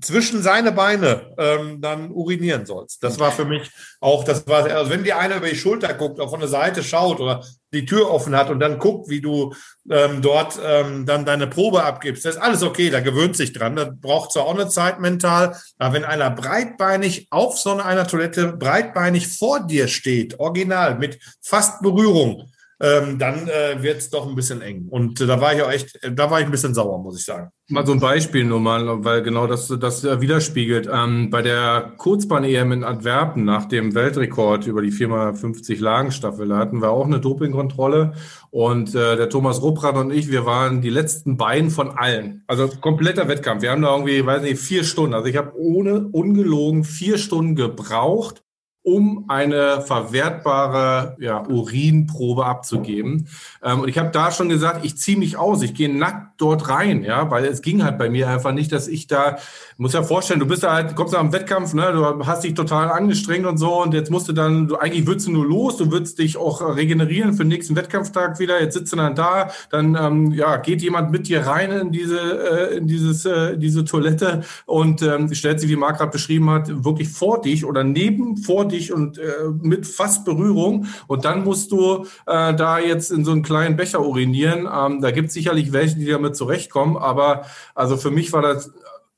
zwischen 0.00 0.42
seine 0.42 0.72
Beine 0.72 1.34
ähm, 1.38 1.80
dann 1.80 2.10
urinieren 2.10 2.66
sollst. 2.66 3.02
Das 3.02 3.18
war 3.18 3.32
für 3.32 3.44
mich 3.44 3.70
auch, 4.00 4.24
das 4.24 4.46
war, 4.46 4.64
also 4.64 4.90
wenn 4.90 5.04
dir 5.04 5.18
einer 5.18 5.36
über 5.36 5.48
die 5.48 5.56
Schulter 5.56 5.94
guckt, 5.94 6.20
auch 6.20 6.30
von 6.30 6.40
der 6.40 6.48
Seite 6.48 6.82
schaut 6.82 7.20
oder 7.20 7.44
die 7.72 7.84
Tür 7.84 8.10
offen 8.10 8.34
hat 8.34 8.50
und 8.50 8.60
dann 8.60 8.78
guckt, 8.78 9.08
wie 9.08 9.20
du 9.20 9.54
ähm, 9.90 10.22
dort 10.22 10.58
ähm, 10.64 11.04
dann 11.06 11.24
deine 11.24 11.46
Probe 11.46 11.84
abgibst, 11.84 12.24
das 12.24 12.36
ist 12.36 12.40
alles 12.40 12.62
okay, 12.62 12.90
da 12.90 13.00
gewöhnt 13.00 13.36
sich 13.36 13.52
dran. 13.52 13.76
Das 13.76 13.88
braucht 14.00 14.32
zwar 14.32 14.46
auch 14.46 14.54
eine 14.54 14.68
Zeit 14.68 15.00
mental, 15.00 15.56
aber 15.78 15.94
wenn 15.94 16.04
einer 16.04 16.30
breitbeinig 16.30 17.28
auf 17.30 17.58
so 17.58 17.72
einer 17.72 18.06
Toilette 18.06 18.52
breitbeinig 18.52 19.28
vor 19.28 19.60
dir 19.60 19.88
steht, 19.88 20.38
original, 20.40 20.98
mit 20.98 21.18
fast 21.42 21.82
Berührung, 21.82 22.50
ähm, 22.80 23.18
dann 23.18 23.48
äh, 23.48 23.82
wird 23.82 23.98
es 23.98 24.10
doch 24.10 24.28
ein 24.28 24.36
bisschen 24.36 24.62
eng. 24.62 24.86
Und 24.88 25.20
äh, 25.20 25.26
da 25.26 25.40
war 25.40 25.54
ich 25.54 25.62
auch 25.62 25.70
echt, 25.70 26.02
äh, 26.02 26.12
da 26.12 26.30
war 26.30 26.40
ich 26.40 26.46
ein 26.46 26.52
bisschen 26.52 26.74
sauer, 26.74 27.02
muss 27.02 27.18
ich 27.18 27.24
sagen. 27.24 27.50
Mal 27.68 27.84
so 27.84 27.92
ein 27.92 28.00
Beispiel 28.00 28.44
nur 28.44 28.60
mal, 28.60 29.04
weil 29.04 29.22
genau 29.22 29.46
das, 29.46 29.68
das 29.68 30.04
widerspiegelt. 30.04 30.88
Ähm, 30.90 31.28
bei 31.28 31.42
der 31.42 31.92
Kurzbahn-EM 31.98 32.72
in 32.72 32.84
Antwerpen 32.84 33.44
nach 33.44 33.66
dem 33.66 33.94
Weltrekord 33.94 34.66
über 34.66 34.80
die 34.80 34.92
4x50 34.92 35.80
Lagenstaffel, 35.80 36.48
da 36.48 36.58
hatten 36.58 36.80
wir 36.80 36.90
auch 36.90 37.04
eine 37.04 37.20
Dopingkontrolle. 37.20 38.12
Und 38.50 38.94
äh, 38.94 39.16
der 39.16 39.28
Thomas 39.28 39.60
Rupprath 39.60 39.96
und 39.96 40.12
ich, 40.12 40.30
wir 40.30 40.46
waren 40.46 40.80
die 40.80 40.90
letzten 40.90 41.36
beiden 41.36 41.70
von 41.70 41.90
allen. 41.90 42.44
Also 42.46 42.68
kompletter 42.68 43.28
Wettkampf. 43.28 43.62
Wir 43.62 43.72
haben 43.72 43.82
da 43.82 43.92
irgendwie, 43.92 44.24
weiß 44.24 44.42
nicht, 44.42 44.60
vier 44.60 44.84
Stunden. 44.84 45.14
Also 45.14 45.28
ich 45.28 45.36
habe 45.36 45.52
ohne 45.56 46.08
ungelogen 46.08 46.84
vier 46.84 47.18
Stunden 47.18 47.56
gebraucht, 47.56 48.42
um 48.88 49.26
eine 49.28 49.82
verwertbare 49.82 51.16
ja, 51.20 51.46
Urinprobe 51.46 52.46
abzugeben. 52.46 53.28
Ähm, 53.62 53.80
und 53.80 53.88
ich 53.88 53.98
habe 53.98 54.10
da 54.10 54.30
schon 54.30 54.48
gesagt, 54.48 54.84
ich 54.84 54.96
ziehe 54.96 55.18
mich 55.18 55.36
aus, 55.36 55.60
ich 55.62 55.74
gehe 55.74 55.94
nackt 55.94 56.40
dort 56.40 56.70
rein, 56.70 57.02
ja, 57.02 57.30
weil 57.30 57.44
es 57.44 57.60
ging 57.60 57.84
halt 57.84 57.98
bei 57.98 58.08
mir 58.08 58.28
einfach 58.28 58.52
nicht, 58.52 58.72
dass 58.72 58.88
ich 58.88 59.06
da, 59.06 59.38
muss 59.76 59.92
ja 59.92 60.02
vorstellen, 60.02 60.40
du 60.40 60.46
bist 60.46 60.62
da 60.62 60.72
halt, 60.72 60.96
kommst 60.96 61.12
da 61.12 61.18
am 61.18 61.32
Wettkampf, 61.32 61.74
ne, 61.74 61.92
du 61.92 62.26
hast 62.26 62.44
dich 62.44 62.54
total 62.54 62.90
angestrengt 62.90 63.44
und 63.44 63.58
so 63.58 63.82
und 63.82 63.92
jetzt 63.92 64.10
musst 64.10 64.28
du 64.28 64.32
dann, 64.32 64.68
du 64.68 64.76
eigentlich 64.76 65.06
würdest 65.06 65.26
du 65.26 65.32
nur 65.32 65.44
los, 65.44 65.76
du 65.76 65.90
würdest 65.90 66.18
dich 66.18 66.38
auch 66.38 66.76
regenerieren 66.76 67.32
für 67.32 67.44
den 67.44 67.48
nächsten 67.48 67.76
Wettkampftag 67.76 68.38
wieder, 68.38 68.60
jetzt 68.60 68.74
sitzt 68.74 68.92
du 68.92 68.96
dann 68.96 69.16
da, 69.16 69.50
dann 69.70 69.96
ähm, 70.00 70.32
ja, 70.32 70.56
geht 70.56 70.80
jemand 70.80 71.10
mit 71.10 71.28
dir 71.28 71.46
rein 71.46 71.72
in 71.72 71.92
diese, 71.92 72.20
äh, 72.20 72.76
in 72.76 72.86
dieses, 72.86 73.26
äh, 73.26 73.58
diese 73.58 73.84
Toilette 73.84 74.44
und 74.64 75.02
ähm, 75.02 75.34
stellt 75.34 75.60
sich, 75.60 75.68
wie 75.68 75.76
Marc 75.76 75.98
gerade 75.98 76.12
beschrieben 76.12 76.48
hat, 76.50 76.84
wirklich 76.84 77.08
vor 77.08 77.42
dich 77.42 77.64
oder 77.64 77.84
neben 77.84 78.36
vor 78.36 78.66
dich 78.66 78.77
flüssig 78.78 78.92
und 78.92 79.18
äh, 79.18 79.48
mit 79.60 79.86
fast 79.86 80.24
Berührung. 80.24 80.86
Und 81.06 81.24
dann 81.24 81.44
musst 81.44 81.72
du 81.72 82.04
äh, 82.26 82.54
da 82.54 82.78
jetzt 82.78 83.10
in 83.10 83.24
so 83.24 83.32
einen 83.32 83.42
kleinen 83.42 83.76
Becher 83.76 84.04
urinieren. 84.04 84.68
Ähm, 84.72 85.00
da 85.00 85.10
gibt 85.10 85.28
es 85.28 85.34
sicherlich 85.34 85.72
welche, 85.72 85.96
die 85.96 86.06
damit 86.06 86.36
zurechtkommen. 86.36 86.96
Aber 86.96 87.44
also 87.74 87.96
für 87.96 88.10
mich 88.10 88.32
war 88.32 88.42
das 88.42 88.72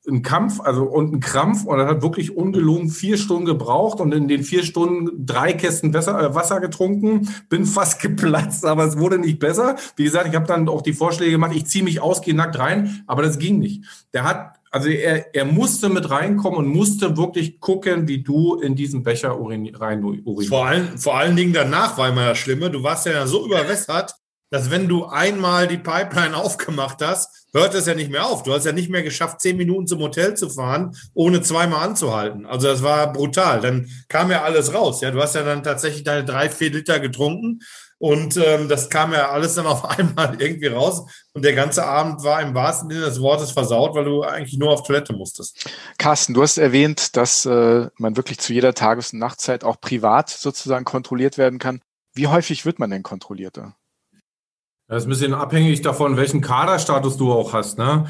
ein 0.08 0.22
Kampf, 0.22 0.60
also 0.60 0.84
und 0.84 1.12
ein 1.12 1.20
Krampf 1.20 1.66
und 1.66 1.76
das 1.76 1.86
hat 1.86 2.00
wirklich 2.00 2.34
ungelogen 2.34 2.88
vier 2.88 3.18
Stunden 3.18 3.44
gebraucht 3.44 4.00
und 4.00 4.12
in 4.12 4.28
den 4.28 4.42
vier 4.42 4.64
Stunden 4.64 5.26
drei 5.26 5.52
Kästen 5.52 5.92
Wasser, 5.92 6.18
äh, 6.18 6.34
Wasser 6.34 6.58
getrunken, 6.58 7.28
bin 7.50 7.66
fast 7.66 8.00
geplatzt, 8.02 8.64
aber 8.64 8.84
es 8.84 8.98
wurde 8.98 9.18
nicht 9.18 9.38
besser. 9.38 9.76
Wie 9.96 10.04
gesagt, 10.04 10.26
ich 10.26 10.34
habe 10.34 10.46
dann 10.46 10.68
auch 10.70 10.80
die 10.80 10.94
Vorschläge 10.94 11.32
gemacht, 11.32 11.52
ich 11.54 11.66
ziehe 11.66 11.84
mich 11.84 12.00
aus, 12.00 12.22
gehe 12.22 12.34
nackt 12.34 12.58
rein, 12.58 13.04
aber 13.06 13.22
das 13.22 13.38
ging 13.38 13.58
nicht. 13.58 13.84
Der 14.14 14.24
hat 14.24 14.59
also 14.70 14.88
er, 14.88 15.34
er 15.34 15.44
musste 15.44 15.88
mit 15.88 16.10
reinkommen 16.10 16.58
und 16.60 16.68
musste 16.68 17.16
wirklich 17.16 17.58
gucken, 17.60 18.06
wie 18.06 18.22
du 18.22 18.54
in 18.60 18.76
diesen 18.76 19.02
Becher 19.02 19.38
urin, 19.38 19.74
rein 19.74 20.04
urinierst. 20.04 20.48
Vor 20.48 20.66
allen, 20.66 20.96
vor 20.96 21.16
allen 21.16 21.34
Dingen 21.34 21.52
danach 21.52 21.98
war 21.98 22.08
immer 22.08 22.26
das 22.26 22.38
Schlimme. 22.38 22.70
Du 22.70 22.82
warst 22.82 23.06
ja 23.06 23.26
so 23.26 23.44
überwässert, 23.44 24.14
dass 24.50 24.70
wenn 24.70 24.88
du 24.88 25.06
einmal 25.06 25.66
die 25.66 25.78
Pipeline 25.78 26.36
aufgemacht 26.44 27.02
hast, 27.02 27.48
hört 27.52 27.74
es 27.74 27.86
ja 27.86 27.94
nicht 27.94 28.12
mehr 28.12 28.26
auf. 28.26 28.44
Du 28.44 28.52
hast 28.52 28.64
ja 28.64 28.72
nicht 28.72 28.90
mehr 28.90 29.02
geschafft, 29.02 29.40
zehn 29.40 29.56
Minuten 29.56 29.88
zum 29.88 30.00
Hotel 30.00 30.34
zu 30.34 30.48
fahren, 30.48 30.94
ohne 31.14 31.42
zweimal 31.42 31.88
anzuhalten. 31.88 32.46
Also 32.46 32.68
das 32.68 32.82
war 32.84 33.12
brutal. 33.12 33.60
Dann 33.60 33.88
kam 34.08 34.30
ja 34.30 34.42
alles 34.42 34.72
raus. 34.72 35.00
Ja, 35.00 35.10
du 35.10 35.20
hast 35.20 35.34
ja 35.34 35.42
dann 35.42 35.64
tatsächlich 35.64 36.04
deine 36.04 36.24
drei, 36.24 36.48
vier 36.48 36.70
Liter 36.70 37.00
getrunken 37.00 37.60
und 38.00 38.38
ähm, 38.38 38.66
das 38.66 38.88
kam 38.88 39.12
ja 39.12 39.28
alles 39.28 39.56
dann 39.56 39.66
auf 39.66 39.84
einmal 39.98 40.40
irgendwie 40.40 40.68
raus. 40.68 41.04
Und 41.34 41.44
der 41.44 41.52
ganze 41.52 41.84
Abend 41.84 42.24
war 42.24 42.40
im 42.40 42.54
wahrsten 42.54 42.88
Sinne 42.88 43.04
des 43.04 43.20
Wortes 43.20 43.50
versaut, 43.50 43.94
weil 43.94 44.06
du 44.06 44.22
eigentlich 44.22 44.58
nur 44.58 44.70
auf 44.70 44.84
Toilette 44.84 45.12
musstest. 45.12 45.68
Carsten, 45.98 46.32
du 46.32 46.42
hast 46.42 46.56
erwähnt, 46.56 47.14
dass 47.16 47.44
äh, 47.44 47.88
man 47.98 48.16
wirklich 48.16 48.38
zu 48.38 48.54
jeder 48.54 48.72
Tages- 48.72 49.12
und 49.12 49.18
Nachtzeit 49.18 49.64
auch 49.64 49.82
privat 49.82 50.30
sozusagen 50.30 50.86
kontrolliert 50.86 51.36
werden 51.36 51.58
kann. 51.58 51.82
Wie 52.14 52.26
häufig 52.26 52.64
wird 52.64 52.78
man 52.78 52.90
denn 52.90 53.02
kontrolliert? 53.02 53.58
Das 53.58 55.02
ist 55.02 55.06
ein 55.06 55.10
bisschen 55.10 55.34
abhängig 55.34 55.82
davon, 55.82 56.16
welchen 56.16 56.40
Kaderstatus 56.40 57.18
du 57.18 57.30
auch 57.30 57.52
hast. 57.52 57.76
Ne? 57.76 58.08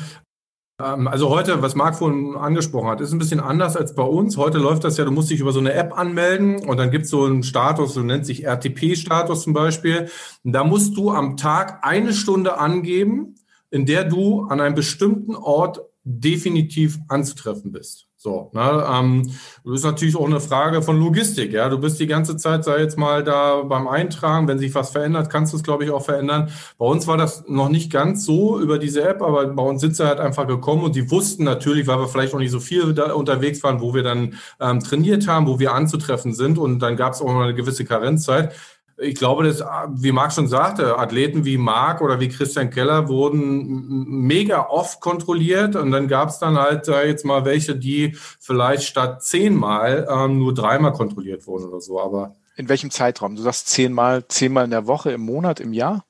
Ähm, 0.83 1.09
also 1.09 1.29
heute, 1.31 1.63
was 1.63 1.75
Marc 1.75 1.97
vorhin 1.97 2.37
angesprochen 2.37 2.89
hat, 2.89 3.01
ist 3.01 3.13
ein 3.13 3.19
bisschen 3.19 3.41
anders 3.41 3.77
als 3.77 3.95
bei 3.95 4.03
uns. 4.03 4.37
Heute 4.37 4.59
läuft 4.59 4.85
das 4.85 4.97
ja, 4.97 5.05
du 5.05 5.11
musst 5.11 5.31
dich 5.31 5.41
über 5.41 5.53
so 5.53 5.61
eine 5.61 5.73
App 5.73 5.97
anmelden 5.97 6.65
und 6.67 6.77
dann 6.77 6.91
gibt 6.91 7.05
es 7.05 7.11
so 7.11 7.25
einen 7.25 7.43
Status, 7.43 7.95
so 7.95 8.03
nennt 8.03 8.27
sich 8.27 8.45
RTP-Status 8.45 9.43
zum 9.43 9.53
Beispiel. 9.53 10.09
da 10.45 10.65
musst 10.65 10.97
du 10.97 11.11
am 11.11 11.37
Tag 11.37 11.81
eine 11.83 12.13
Stunde 12.13 12.59
angeben, 12.59 13.35
in 13.71 13.87
der 13.87 14.05
du 14.05 14.43
an 14.45 14.61
einem 14.61 14.75
bestimmten 14.75 15.37
Ort 15.37 15.81
definitiv 16.05 16.99
anzutreffen 17.09 17.73
bist. 17.73 18.10
So, 18.23 18.50
ne, 18.53 18.87
ähm, 18.87 19.31
das 19.65 19.77
ist 19.77 19.85
natürlich 19.85 20.15
auch 20.15 20.27
eine 20.27 20.41
Frage 20.41 20.83
von 20.83 21.00
Logistik. 21.00 21.55
Ja, 21.55 21.71
du 21.71 21.79
bist 21.79 21.99
die 22.00 22.07
ganze 22.07 22.37
Zeit, 22.37 22.65
sei 22.65 22.81
jetzt 22.81 22.99
mal 22.99 23.25
da 23.25 23.62
beim 23.62 23.89
Eintragen. 23.89 24.47
Wenn 24.47 24.59
sich 24.59 24.75
was 24.75 24.91
verändert, 24.91 25.31
kannst 25.31 25.55
du 25.55 25.57
es, 25.57 25.62
glaube 25.62 25.87
ich, 25.87 25.91
auch 25.91 26.05
verändern. 26.05 26.50
Bei 26.77 26.85
uns 26.85 27.07
war 27.07 27.17
das 27.17 27.49
noch 27.49 27.71
nicht 27.71 27.91
ganz 27.91 28.27
so 28.27 28.61
über 28.61 28.79
diese 28.79 29.09
App, 29.09 29.23
aber 29.23 29.47
bei 29.47 29.62
uns 29.62 29.81
sind 29.81 29.97
sie 29.97 30.07
halt 30.07 30.21
einfach 30.21 30.47
gekommen 30.47 30.85
und 30.85 30.97
die 30.97 31.11
wussten 31.11 31.45
natürlich, 31.45 31.87
weil 31.87 31.99
wir 31.99 32.09
vielleicht 32.09 32.35
noch 32.35 32.41
nicht 32.41 32.50
so 32.50 32.61
viel 32.61 32.93
da 32.93 33.15
unterwegs 33.15 33.62
waren, 33.62 33.81
wo 33.81 33.95
wir 33.95 34.03
dann 34.03 34.35
ähm, 34.61 34.81
trainiert 34.81 35.27
haben, 35.27 35.47
wo 35.47 35.59
wir 35.59 35.73
anzutreffen 35.73 36.35
sind 36.35 36.59
und 36.59 36.81
dann 36.81 36.97
gab 36.97 37.15
es 37.15 37.23
auch 37.23 37.33
mal 37.33 37.45
eine 37.45 37.55
gewisse 37.55 37.87
Karenzzeit 37.87 38.53
ich 39.00 39.14
glaube, 39.14 39.45
dass, 39.45 39.64
wie 39.95 40.12
Marc 40.12 40.33
schon 40.33 40.49
sagte, 40.49 40.99
Athleten 40.99 41.45
wie 41.45 41.57
Marc 41.57 42.00
oder 42.02 42.21
wie 42.21 42.28
Christian 42.28 42.71
Keller 42.71 43.09
wurden 43.09 44.26
mega 44.26 44.66
oft 44.69 45.00
kontrolliert 45.00 45.76
und 45.76 45.90
dann 45.90 46.09
gab 46.09 46.28
es 46.28 46.38
dann 46.38 46.59
halt 46.59 46.88
äh, 46.88 47.07
jetzt 47.07 47.25
mal 47.25 47.45
welche, 47.45 47.76
die 47.76 48.14
vielleicht 48.38 48.85
statt 48.85 49.23
zehnmal 49.23 50.07
ähm, 50.11 50.38
nur 50.38 50.54
dreimal 50.54 50.92
kontrolliert 50.92 51.47
wurden 51.47 51.69
oder 51.69 51.80
so. 51.80 52.00
Aber 52.00 52.35
in 52.57 52.69
welchem 52.69 52.90
Zeitraum? 52.90 53.37
Du 53.37 53.42
sagst 53.42 53.69
zehnmal, 53.69 54.26
zehnmal 54.28 54.64
in 54.64 54.71
der 54.71 54.87
Woche, 54.87 55.12
im 55.12 55.23
Monat, 55.23 55.61
im 55.61 55.73
Jahr? 55.73 56.04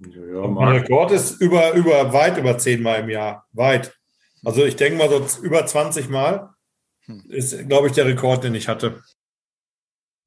Ja, 0.00 0.48
mein 0.48 0.68
Rekord 0.68 1.12
ist 1.12 1.40
über, 1.40 1.74
über, 1.74 2.12
weit 2.12 2.38
über 2.38 2.58
zehnmal 2.58 3.00
im 3.00 3.08
Jahr. 3.08 3.46
Weit. 3.52 3.96
Also 4.44 4.64
ich 4.64 4.74
denke 4.74 4.98
mal 4.98 5.08
so 5.08 5.40
über 5.42 5.64
20 5.64 6.08
Mal 6.08 6.50
hm. 7.04 7.22
ist, 7.28 7.68
glaube 7.68 7.86
ich, 7.86 7.92
der 7.92 8.06
Rekord, 8.06 8.42
den 8.42 8.54
ich 8.56 8.66
hatte. 8.66 9.02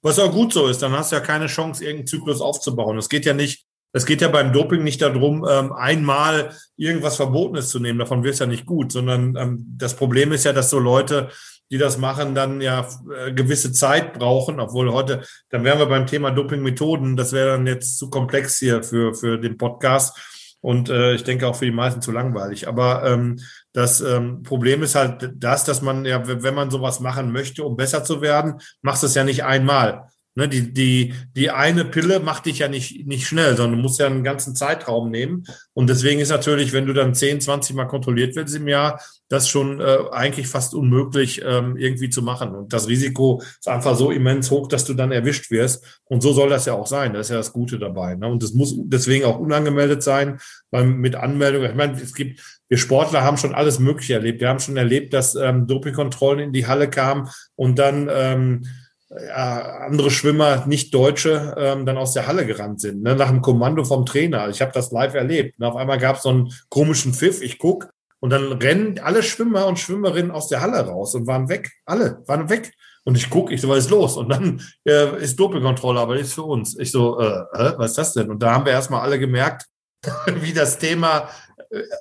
Was 0.05 0.19
auch 0.19 0.31
gut 0.31 0.53
so 0.53 0.67
ist, 0.67 0.83
dann 0.83 0.91
hast 0.91 1.11
du 1.11 1.15
ja 1.15 1.19
keine 1.19 1.47
Chance, 1.47 1.83
irgendeinen 1.83 2.05
Zyklus 2.05 2.39
aufzubauen. 2.39 2.95
Es 2.99 3.09
geht 3.09 3.25
ja 3.25 3.33
nicht, 3.33 3.65
es 3.91 4.05
geht 4.05 4.21
ja 4.21 4.27
beim 4.27 4.53
Doping 4.53 4.83
nicht 4.83 5.01
darum, 5.01 5.43
ähm, 5.49 5.73
einmal 5.73 6.51
irgendwas 6.77 7.15
Verbotenes 7.15 7.69
zu 7.69 7.79
nehmen. 7.79 7.97
Davon 7.97 8.23
wird 8.23 8.35
es 8.35 8.39
ja 8.39 8.45
nicht 8.45 8.67
gut, 8.67 8.91
sondern 8.91 9.35
ähm, 9.35 9.65
das 9.79 9.95
Problem 9.95 10.31
ist 10.31 10.45
ja, 10.45 10.53
dass 10.53 10.69
so 10.69 10.77
Leute, 10.77 11.29
die 11.71 11.79
das 11.79 11.97
machen, 11.97 12.35
dann 12.35 12.61
ja 12.61 12.87
äh, 13.17 13.33
gewisse 13.33 13.71
Zeit 13.71 14.13
brauchen, 14.13 14.59
obwohl 14.59 14.93
heute, 14.93 15.23
dann 15.49 15.63
wären 15.63 15.79
wir 15.79 15.87
beim 15.87 16.05
Thema 16.05 16.29
Dopingmethoden, 16.29 17.17
das 17.17 17.33
wäre 17.33 17.53
dann 17.53 17.65
jetzt 17.65 17.97
zu 17.97 18.11
komplex 18.11 18.59
hier 18.59 18.83
für, 18.83 19.15
für 19.15 19.39
den 19.39 19.57
Podcast 19.57 20.15
und 20.61 20.87
äh, 20.89 21.15
ich 21.15 21.23
denke 21.23 21.47
auch 21.47 21.55
für 21.55 21.65
die 21.65 21.71
meisten 21.71 22.03
zu 22.03 22.11
langweilig. 22.11 22.67
Aber 22.67 23.03
ähm, 23.05 23.39
das 23.75 23.99
ähm, 23.99 24.41
Problem 24.43 24.83
ist 24.83 24.95
halt 24.95 25.33
das, 25.35 25.65
dass 25.65 25.81
man 25.81 26.05
ja, 26.05 26.25
wenn 26.25 26.53
man 26.53 26.71
sowas 26.71 27.01
machen 27.01 27.33
möchte, 27.33 27.61
um 27.65 27.75
besser 27.75 28.05
zu 28.05 28.21
werden, 28.21 28.61
machst 28.81 29.03
du 29.03 29.07
es 29.07 29.15
ja 29.15 29.25
nicht 29.25 29.43
einmal. 29.43 30.07
Ne, 30.37 30.49
die, 30.49 30.73
die, 30.73 31.13
die 31.33 31.49
eine 31.49 31.85
Pille 31.85 32.19
macht 32.19 32.45
dich 32.45 32.59
ja 32.59 32.67
nicht, 32.67 33.07
nicht 33.07 33.25
schnell, 33.25 33.55
sondern 33.55 33.77
du 33.77 33.83
musst 33.83 34.01
ja 34.01 34.07
einen 34.07 34.25
ganzen 34.25 34.53
Zeitraum 34.53 35.09
nehmen. 35.09 35.45
Und 35.71 35.89
deswegen 35.89 36.19
ist 36.19 36.27
natürlich, 36.27 36.73
wenn 36.73 36.85
du 36.85 36.91
dann 36.91 37.15
10, 37.15 37.39
20 37.39 37.73
Mal 37.73 37.85
kontrolliert 37.85 38.35
wirst 38.35 38.53
im 38.53 38.67
Jahr, 38.67 38.99
das 39.29 39.47
schon 39.47 39.79
äh, 39.79 39.97
eigentlich 40.11 40.47
fast 40.47 40.75
unmöglich 40.75 41.41
ähm, 41.45 41.77
irgendwie 41.77 42.09
zu 42.09 42.21
machen. 42.21 42.53
Und 42.53 42.73
das 42.73 42.89
Risiko 42.89 43.41
ist 43.41 43.69
einfach 43.69 43.95
so 43.95 44.11
immens 44.11 44.51
hoch, 44.51 44.67
dass 44.67 44.83
du 44.83 44.93
dann 44.93 45.13
erwischt 45.13 45.51
wirst. 45.51 46.01
Und 46.03 46.21
so 46.21 46.33
soll 46.33 46.49
das 46.49 46.65
ja 46.65 46.73
auch 46.73 46.87
sein. 46.87 47.13
Das 47.13 47.27
ist 47.27 47.31
ja 47.31 47.37
das 47.37 47.53
Gute 47.53 47.79
dabei. 47.79 48.15
Ne? 48.15 48.27
Und 48.27 48.43
das 48.43 48.51
muss 48.51 48.75
deswegen 48.77 49.23
auch 49.23 49.39
unangemeldet 49.39 50.03
sein, 50.03 50.39
weil 50.69 50.85
mit 50.85 51.15
Anmeldung, 51.15 51.63
ich 51.63 51.75
meine, 51.75 51.93
es 51.93 52.13
gibt, 52.13 52.41
wir 52.67 52.77
Sportler 52.77 53.23
haben 53.23 53.37
schon 53.37 53.55
alles 53.55 53.79
Mögliche 53.79 54.15
erlebt. 54.15 54.41
Wir 54.41 54.49
haben 54.49 54.59
schon 54.59 54.75
erlebt, 54.75 55.13
dass 55.13 55.35
ähm, 55.35 55.65
Dopingkontrollen 55.65 56.39
in 56.39 56.51
die 56.51 56.67
Halle 56.67 56.89
kamen 56.89 57.29
und 57.55 57.79
dann 57.79 58.09
ähm, 58.11 58.65
andere 59.09 60.09
Schwimmer, 60.09 60.65
nicht 60.65 60.93
Deutsche, 60.93 61.55
ähm, 61.57 61.85
dann 61.85 61.97
aus 61.97 62.13
der 62.13 62.27
Halle 62.27 62.45
gerannt 62.45 62.81
sind, 62.81 63.03
ne, 63.03 63.15
nach 63.15 63.29
dem 63.29 63.41
Kommando 63.41 63.83
vom 63.83 64.05
Trainer. 64.05 64.49
Ich 64.49 64.61
habe 64.61 64.71
das 64.73 64.91
live 64.91 65.13
erlebt. 65.13 65.59
Und 65.59 65.65
auf 65.65 65.75
einmal 65.75 65.99
gab 65.99 66.17
es 66.17 66.23
so 66.23 66.29
einen 66.29 66.51
komischen 66.69 67.13
Pfiff, 67.13 67.41
ich 67.41 67.59
guck 67.59 67.89
und 68.19 68.31
dann 68.31 68.53
rennen 68.53 68.99
alle 68.99 69.21
Schwimmer 69.21 69.67
und 69.67 69.77
Schwimmerinnen 69.77 70.31
aus 70.31 70.47
der 70.47 70.61
Halle 70.61 70.79
raus 70.79 71.13
und 71.13 71.27
waren 71.27 71.49
weg. 71.49 71.71
Alle 71.85 72.23
waren 72.25 72.49
weg. 72.49 72.73
Und 73.03 73.15
ich 73.15 73.29
gucke, 73.29 73.53
ich 73.53 73.61
so, 73.61 73.69
was 73.69 73.85
ist 73.85 73.91
los? 73.91 74.17
Und 74.17 74.29
dann 74.29 74.61
äh, 74.83 75.21
ist 75.21 75.39
Dopingkontrolle, 75.39 75.99
aber 75.99 76.15
ist 76.15 76.33
für 76.33 76.41
uns. 76.41 76.75
Ich 76.79 76.91
so, 76.91 77.19
äh, 77.19 77.43
was 77.77 77.91
ist 77.91 77.97
das 77.99 78.13
denn? 78.13 78.31
Und 78.31 78.41
da 78.41 78.53
haben 78.53 78.65
wir 78.65 78.71
erstmal 78.71 79.01
alle 79.01 79.19
gemerkt, 79.19 79.67
wie 80.41 80.53
das 80.53 80.79
Thema 80.79 81.29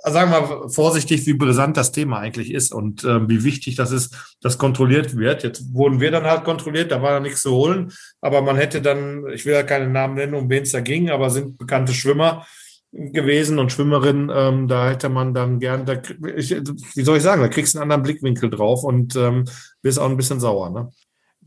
sagen 0.02 0.30
wir 0.30 0.68
vorsichtig, 0.68 1.26
wie 1.26 1.35
brisant 1.35 1.76
das 1.76 1.92
Thema 1.92 2.18
eigentlich 2.18 2.52
ist 2.52 2.73
und 2.73 3.04
äh, 3.04 3.28
wie 3.28 3.44
wichtig 3.44 3.76
das 3.76 3.92
ist, 3.92 4.37
dass 4.40 4.59
kontrolliert 4.59 5.16
wird. 5.16 5.42
Jetzt 5.42 5.73
wurden 5.73 6.00
wir 6.00 6.11
dann 6.11 6.25
halt 6.25 6.44
kontrolliert, 6.44 6.90
da 6.90 7.02
war 7.02 7.12
da 7.12 7.21
nichts 7.21 7.42
zu 7.42 7.52
holen, 7.52 7.92
aber 8.21 8.42
man 8.42 8.56
hätte 8.56 8.83
dann, 8.83 9.26
ich 9.33 9.44
will 9.47 9.54
ja 9.54 9.62
keine 9.62 9.88
Namen 9.88 10.14
nennen, 10.14 10.35
um 10.35 10.49
wen 10.49 10.62
es 10.62 10.73
da 10.73 10.80
ging, 10.80 11.11
aber 11.11 11.30
sind 11.30 11.59
bekannte 11.59 11.92
Schwimmer 11.92 12.47
gewesen 12.92 13.59
und 13.59 13.73
Schwimmerinnen, 13.73 14.30
ähm, 14.33 14.68
da 14.68 14.88
hätte 14.88 15.09
man 15.09 15.35
dann 15.35 15.59
gern, 15.59 15.85
da, 15.85 15.94
ich, 16.37 16.50
wie 16.94 17.02
soll 17.02 17.16
ich 17.16 17.23
sagen, 17.23 17.42
da 17.42 17.49
kriegst 17.49 17.75
du 17.75 17.78
einen 17.78 17.90
anderen 17.90 18.04
Blickwinkel 18.04 18.50
drauf 18.50 18.85
und 18.85 19.16
ähm, 19.16 19.44
bist 19.83 19.99
auch 19.99 20.09
ein 20.09 20.16
bisschen 20.16 20.38
sauer. 20.38 20.71
Ne? 20.71 20.92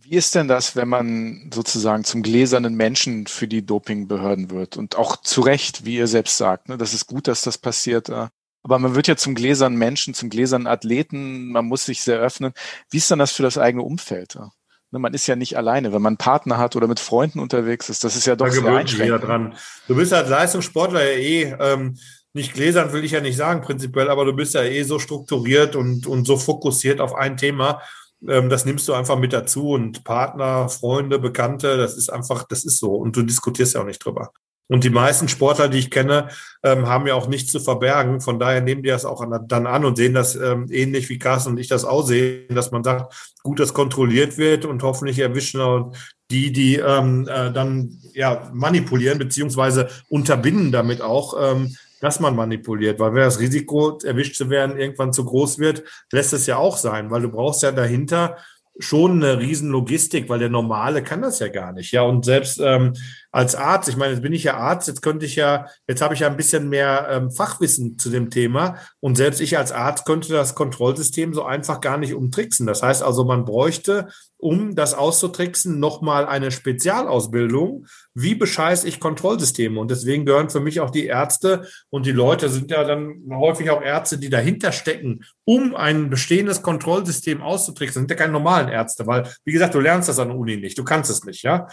Wie 0.10 0.16
ist 0.16 0.36
denn 0.36 0.48
das, 0.48 0.78
wenn 0.78 0.88
man 0.88 1.50
sozusagen 1.54 2.06
zum 2.06 2.24
gläsernen 2.24 2.76
Menschen 2.76 3.28
für 3.28 3.46
die 3.46 3.66
Dopingbehörden 3.66 4.52
wird? 4.52 4.78
Und 4.78 4.96
auch 4.96 5.18
zu 5.18 5.42
Recht, 5.42 5.84
wie 5.84 5.96
ihr 5.98 6.08
selbst 6.08 6.38
sagt, 6.38 6.70
ne? 6.70 6.78
das 6.78 6.94
ist 6.94 7.08
gut, 7.08 7.28
dass 7.28 7.42
das 7.42 7.58
passiert. 7.58 8.08
Äh. 8.08 8.28
Aber 8.64 8.80
man 8.80 8.96
wird 8.96 9.08
ja 9.08 9.18
zum 9.18 9.36
gläsernen 9.36 9.78
Menschen, 9.78 10.14
zum 10.14 10.30
gläsernen 10.30 10.66
Athleten, 10.66 11.52
man 11.52 11.66
muss 11.66 11.84
sich 11.84 12.04
sehr 12.04 12.20
öffnen. 12.20 12.54
Wie 12.90 12.98
ist 12.98 13.12
dann 13.12 13.20
das 13.20 13.34
für 13.34 13.44
das 13.44 13.58
eigene 13.58 13.84
Umfeld? 13.84 14.38
Äh? 14.38 14.48
Ne, 14.92 15.00
man 15.00 15.14
ist 15.14 15.28
ja 15.28 15.36
nicht 15.36 15.58
alleine, 15.58 15.92
wenn 15.92 16.02
man 16.02 16.12
einen 16.12 16.18
Partner 16.18 16.58
hat 16.58 16.78
oder 16.78 16.88
mit 16.88 17.02
Freunden 17.02 17.40
unterwegs 17.40 17.90
ist. 17.90 18.06
Das 18.06 18.16
ist 18.16 18.28
ja 18.28 18.38
doch 18.38 18.46
da 18.46 18.52
sehr 18.54 18.66
einschränkend. 18.66 19.24
dran. 19.24 19.56
Du 19.90 19.96
bist 19.96 20.14
als 20.14 20.30
Leistungssportler 20.30 21.04
ja 21.04 21.18
eh 21.18 21.56
ähm, 21.60 21.98
nicht 22.32 22.54
gläsern, 22.54 22.94
will 22.94 23.04
ich 23.04 23.12
ja 23.12 23.20
nicht 23.20 23.36
sagen 23.36 23.60
prinzipiell, 23.60 24.10
aber 24.10 24.24
du 24.24 24.32
bist 24.32 24.54
ja 24.54 24.64
eh 24.64 24.84
so 24.84 25.00
strukturiert 25.00 25.76
und, 25.76 26.08
und 26.08 26.26
so 26.26 26.38
fokussiert 26.38 27.02
auf 27.02 27.14
ein 27.14 27.36
Thema 27.36 27.82
das 28.20 28.66
nimmst 28.66 28.88
du 28.88 28.94
einfach 28.94 29.18
mit 29.18 29.34
dazu 29.34 29.72
und 29.72 30.04
Partner, 30.04 30.70
Freunde, 30.70 31.20
Bekannte, 31.20 31.78
das 31.78 31.96
ist 31.96 32.10
einfach, 32.10 32.44
das 32.44 32.66
ist 32.66 32.80
so 32.80 32.96
und 32.96 33.16
du 33.16 33.24
diskutierst 33.24 33.76
ja 33.76 33.82
auch 33.82 33.86
nicht 33.86 34.04
drüber. 34.04 34.32
Und 34.70 34.84
die 34.84 34.90
meisten 34.90 35.30
Sportler, 35.30 35.70
die 35.70 35.80
ich 35.80 35.92
kenne, 35.92 36.28
ähm, 36.62 36.88
haben 36.88 37.08
ja 37.08 37.14
auch 37.14 37.28
nichts 37.28 37.52
zu 37.52 37.60
verbergen. 37.60 38.20
Von 38.20 38.38
daher 38.38 38.60
nehmen 38.60 38.84
die 38.84 38.90
das 38.90 39.06
auch 39.06 39.22
an, 39.22 39.48
dann 39.48 39.66
an 39.66 39.86
und 39.86 39.96
sehen 39.96 40.14
das 40.14 40.36
ähm, 40.36 40.68
ähnlich 40.70 41.08
wie 41.08 41.20
Carsten 41.20 41.52
und 41.52 41.58
ich 41.58 41.70
das 41.70 41.86
aussehen, 41.86 42.54
dass 42.54 42.72
man 42.72 42.84
sagt, 42.84 43.34
gut, 43.44 43.60
dass 43.60 43.74
kontrolliert 43.74 44.38
wird 44.38 44.66
und 44.66 44.84
hoffentlich 44.84 45.20
erwischen 45.20 45.94
die, 46.30 46.52
die 46.52 46.76
ähm, 46.76 47.28
äh, 47.30 47.52
dann 47.54 47.98
ja 48.14 48.50
manipulieren 48.54 49.20
beziehungsweise 49.20 49.88
unterbinden 50.10 50.74
damit 50.74 51.02
auch 51.02 51.36
ähm, 51.40 51.74
dass 52.02 52.20
man 52.20 52.36
manipuliert, 52.36 53.00
weil 53.00 53.14
wenn 53.14 53.22
das 53.22 53.40
Risiko, 53.40 53.98
erwischt 54.04 54.36
zu 54.36 54.50
werden, 54.50 54.78
irgendwann 54.78 55.14
zu 55.14 55.26
groß 55.26 55.60
wird, 55.60 55.84
lässt 56.12 56.34
es 56.34 56.46
ja 56.46 56.58
auch 56.58 56.78
sein, 56.78 57.12
weil 57.12 57.22
du 57.22 57.30
brauchst 57.30 57.64
ja 57.64 57.72
dahinter 57.72 58.38
schon 58.80 59.24
eine 59.24 59.40
riesen 59.40 59.70
Logistik, 59.70 60.30
weil 60.30 60.40
der 60.40 60.50
Normale 60.50 61.04
kann 61.04 61.22
das 61.22 61.40
ja 61.40 61.48
gar 61.48 61.72
nicht. 61.74 61.92
Ja, 61.92 62.04
und 62.04 62.26
selbst 62.26 62.60
ähm, 62.64 62.94
als 63.32 63.56
Arzt, 63.56 63.90
ich 63.90 63.98
meine, 63.98 64.14
jetzt 64.14 64.22
bin 64.22 64.34
ich 64.34 64.44
ja 64.44 64.56
Arzt, 64.58 64.88
jetzt 64.88 65.02
könnte 65.02 65.26
ich 65.26 65.36
ja, 65.36 65.68
jetzt 65.88 66.02
habe 66.02 66.14
ich 66.14 66.20
ja 66.22 66.28
ein 66.28 66.38
bisschen 66.38 66.70
mehr 66.70 67.08
ähm, 67.10 67.32
Fachwissen 67.32 67.98
zu 67.98 68.10
dem 68.10 68.30
Thema 68.30 68.78
und 69.00 69.16
selbst 69.16 69.42
ich 69.42 69.58
als 69.58 69.72
Arzt 69.72 70.06
könnte 70.06 70.32
das 70.34 70.56
Kontrollsystem 70.56 71.34
so 71.34 71.44
einfach 71.44 71.82
gar 71.82 71.98
nicht 71.98 72.14
umtricksen. 72.14 72.68
Das 72.68 72.84
heißt 72.84 73.04
also, 73.04 73.26
man 73.26 73.46
bräuchte 73.46 74.10
um 74.38 74.76
das 74.76 74.94
auszutricksen, 74.94 75.80
nochmal 75.80 76.26
eine 76.26 76.52
Spezialausbildung. 76.52 77.88
Wie 78.14 78.36
bescheiße 78.36 78.88
ich 78.88 79.00
Kontrollsysteme? 79.00 79.80
Und 79.80 79.92
deswegen 79.92 80.26
gehören 80.26 80.50
für 80.50 80.60
mich 80.60 80.80
auch 80.80 80.90
die 80.90 81.08
Ärzte 81.08 81.68
und 81.90 82.06
die 82.06 82.12
Leute 82.12 82.50
sind 82.50 82.72
ja 82.72 82.84
dann 82.84 83.24
häufig 83.32 83.70
auch 83.70 83.82
Ärzte, 83.82 84.18
die 84.18 84.30
dahinter 84.30 84.72
stecken, 84.72 85.24
um 85.44 85.76
ein 85.76 86.10
bestehendes 86.10 86.62
Kontrollsystem 86.62 87.42
auszutricksen. 87.42 88.04
Das 88.04 88.10
sind 88.10 88.12
ja 88.12 88.24
keine 88.24 88.34
normalen 88.34 88.70
Ärzte, 88.70 89.08
weil, 89.08 89.28
wie 89.44 89.52
gesagt, 89.52 89.74
du 89.74 89.80
lernst 89.80 90.10
das 90.10 90.20
an 90.20 90.30
der 90.30 90.38
Uni 90.38 90.58
nicht. 90.58 90.78
Du 90.78 90.84
kannst 90.84 91.10
es 91.10 91.24
nicht, 91.24 91.44
ja 91.44 91.68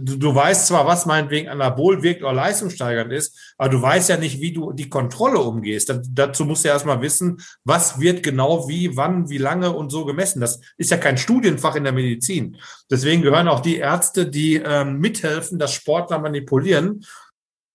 du, 0.00 0.16
du 0.16 0.34
weißt 0.34 0.66
zwar, 0.66 0.86
was 0.86 1.06
meinetwegen 1.06 1.48
Anabol 1.48 2.02
wirkt 2.02 2.22
oder 2.22 2.32
leistungssteigernd 2.32 3.12
ist, 3.12 3.54
aber 3.58 3.68
du 3.68 3.82
weißt 3.82 4.08
ja 4.08 4.16
nicht, 4.16 4.40
wie 4.40 4.52
du 4.52 4.72
die 4.72 4.88
Kontrolle 4.88 5.38
umgehst. 5.38 5.88
Da, 5.88 6.00
dazu 6.08 6.44
musst 6.44 6.64
du 6.64 6.68
ja 6.68 6.74
erstmal 6.74 7.00
wissen, 7.02 7.40
was 7.64 8.00
wird 8.00 8.22
genau 8.22 8.68
wie, 8.68 8.96
wann, 8.96 9.28
wie 9.28 9.38
lange 9.38 9.72
und 9.72 9.90
so 9.90 10.04
gemessen. 10.04 10.40
Das 10.40 10.60
ist 10.76 10.90
ja 10.90 10.96
kein 10.96 11.18
Studienfach 11.18 11.74
in 11.74 11.84
der 11.84 11.92
Medizin. 11.92 12.56
Deswegen 12.90 13.22
gehören 13.22 13.48
auch 13.48 13.60
die 13.60 13.76
Ärzte, 13.76 14.26
die 14.26 14.56
ähm, 14.56 14.98
mithelfen, 14.98 15.58
dass 15.58 15.72
Sportler 15.74 16.18
manipulieren, 16.18 17.04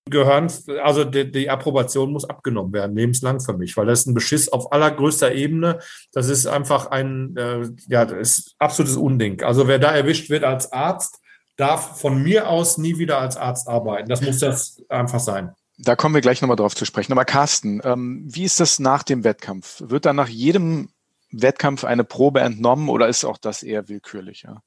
gehören, 0.09 0.51
also 0.83 1.03
die, 1.03 1.31
die, 1.31 1.49
Approbation 1.49 2.11
muss 2.11 2.25
abgenommen 2.25 2.73
werden, 2.73 2.95
lebenslang 2.95 3.39
für 3.39 3.53
mich, 3.53 3.75
weil 3.77 3.85
das 3.85 4.01
ist 4.01 4.07
ein 4.07 4.13
Beschiss 4.13 4.49
auf 4.49 4.71
allergrößter 4.71 5.33
Ebene. 5.33 5.79
Das 6.13 6.29
ist 6.29 6.47
einfach 6.47 6.87
ein, 6.87 7.35
äh, 7.37 7.69
ja, 7.87 8.05
das 8.05 8.17
ist 8.17 8.55
absolutes 8.59 8.97
Unding. 8.97 9.41
Also 9.43 9.67
wer 9.67 9.79
da 9.79 9.91
erwischt 9.91 10.29
wird 10.29 10.43
als 10.43 10.71
Arzt, 10.71 11.19
darf 11.57 11.99
von 11.99 12.21
mir 12.21 12.47
aus 12.47 12.77
nie 12.77 12.97
wieder 12.97 13.19
als 13.19 13.35
Arzt 13.35 13.67
arbeiten. 13.67 14.07
Das 14.07 14.21
muss 14.21 14.39
das 14.39 14.81
einfach 14.89 15.19
sein. 15.19 15.53
Da 15.79 15.95
kommen 15.95 16.15
wir 16.15 16.21
gleich 16.21 16.41
nochmal 16.41 16.55
drauf 16.55 16.75
zu 16.75 16.85
sprechen. 16.85 17.11
Aber 17.11 17.25
Carsten, 17.25 17.81
ähm, 17.83 18.23
wie 18.25 18.45
ist 18.45 18.59
das 18.59 18.79
nach 18.79 19.03
dem 19.03 19.23
Wettkampf? 19.23 19.83
Wird 19.85 20.05
dann 20.05 20.15
nach 20.15 20.29
jedem 20.29 20.89
Wettkampf 21.31 21.83
eine 21.83 22.03
Probe 22.03 22.39
entnommen 22.41 22.89
oder 22.89 23.07
ist 23.07 23.25
auch 23.25 23.37
das 23.37 23.63
eher 23.63 23.89
willkürlicher? 23.89 24.63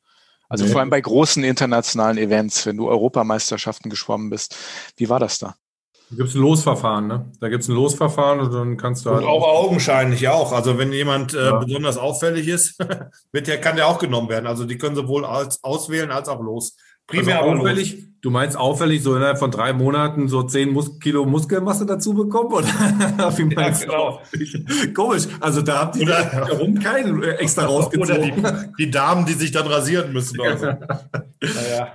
Also 0.49 0.64
nee. 0.64 0.73
vor 0.73 0.80
allem 0.80 0.90
bei 0.90 1.00
großen 1.00 1.42
internationalen 1.44 2.18
Events, 2.18 2.66
wenn 2.66 2.76
du 2.76 2.88
Europameisterschaften 2.88 3.88
geschwommen 3.88 4.30
bist. 4.30 4.56
Wie 4.97 5.09
war 5.09 5.20
das 5.20 5.38
da? 5.38 5.54
Da 6.11 6.17
gibt 6.17 6.29
es 6.31 6.35
ein 6.35 6.40
Losverfahren, 6.40 7.07
ne? 7.07 7.31
Da 7.40 7.49
gibt 7.49 7.62
es 7.62 7.69
ein 7.69 7.75
Losverfahren 7.76 8.40
und 8.40 8.52
dann 8.52 8.76
kannst 8.76 9.07
du 9.07 9.11
halt. 9.11 9.23
Und 9.23 9.29
auch 9.29 9.47
augenscheinlich 9.47 10.26
auch. 10.26 10.50
Also 10.50 10.76
wenn 10.76 10.93
jemand 10.93 11.35
äh, 11.35 11.47
ja. 11.47 11.59
besonders 11.59 11.99
auffällig 11.99 12.49
ist, 12.49 12.79
wird 13.33 13.47
der, 13.47 13.61
kann 13.61 13.76
der 13.76 13.87
auch 13.87 13.99
genommen 13.99 14.29
werden. 14.29 14.49
Also 14.49 14.64
die 14.64 14.76
können 14.76 14.97
sowohl 14.97 15.25
als 15.25 15.62
auswählen 15.62 16.11
als 16.11 16.29
auch 16.29 16.40
los. 16.40 16.76
Primär 17.07 17.43
also 17.43 17.61
auffällig, 17.61 18.07
du 18.23 18.31
meinst 18.31 18.57
auffällig 18.57 19.02
so 19.02 19.14
innerhalb 19.14 19.38
von 19.38 19.52
drei 19.52 19.73
Monaten 19.73 20.29
so 20.29 20.43
zehn 20.43 20.73
Mus 20.73 20.99
Kilo 20.99 21.26
Muskelmasse 21.26 21.87
dazu 21.87 22.12
bekommen? 22.12 22.52
Oder 22.52 22.67
wie 23.37 23.45
meinst 23.55 23.83
ja, 23.83 23.88
genau. 23.88 24.21
du? 24.33 24.93
Komisch. 24.95 25.29
Also 25.38 25.62
da 25.62 25.81
habt 25.81 25.97
ihr 25.97 26.09
warum 26.09 26.79
keinen 26.81 27.23
extra 27.23 27.67
rausgezogen. 27.67 28.40
Oder 28.40 28.52
die, 28.52 28.85
die, 28.85 28.90
Damen, 28.90 29.26
die 29.26 29.35
sich 29.35 29.52
dann 29.52 29.69
rasieren 29.69 30.12
müssen. 30.12 30.40
Also. 30.40 30.67
naja. 30.67 31.93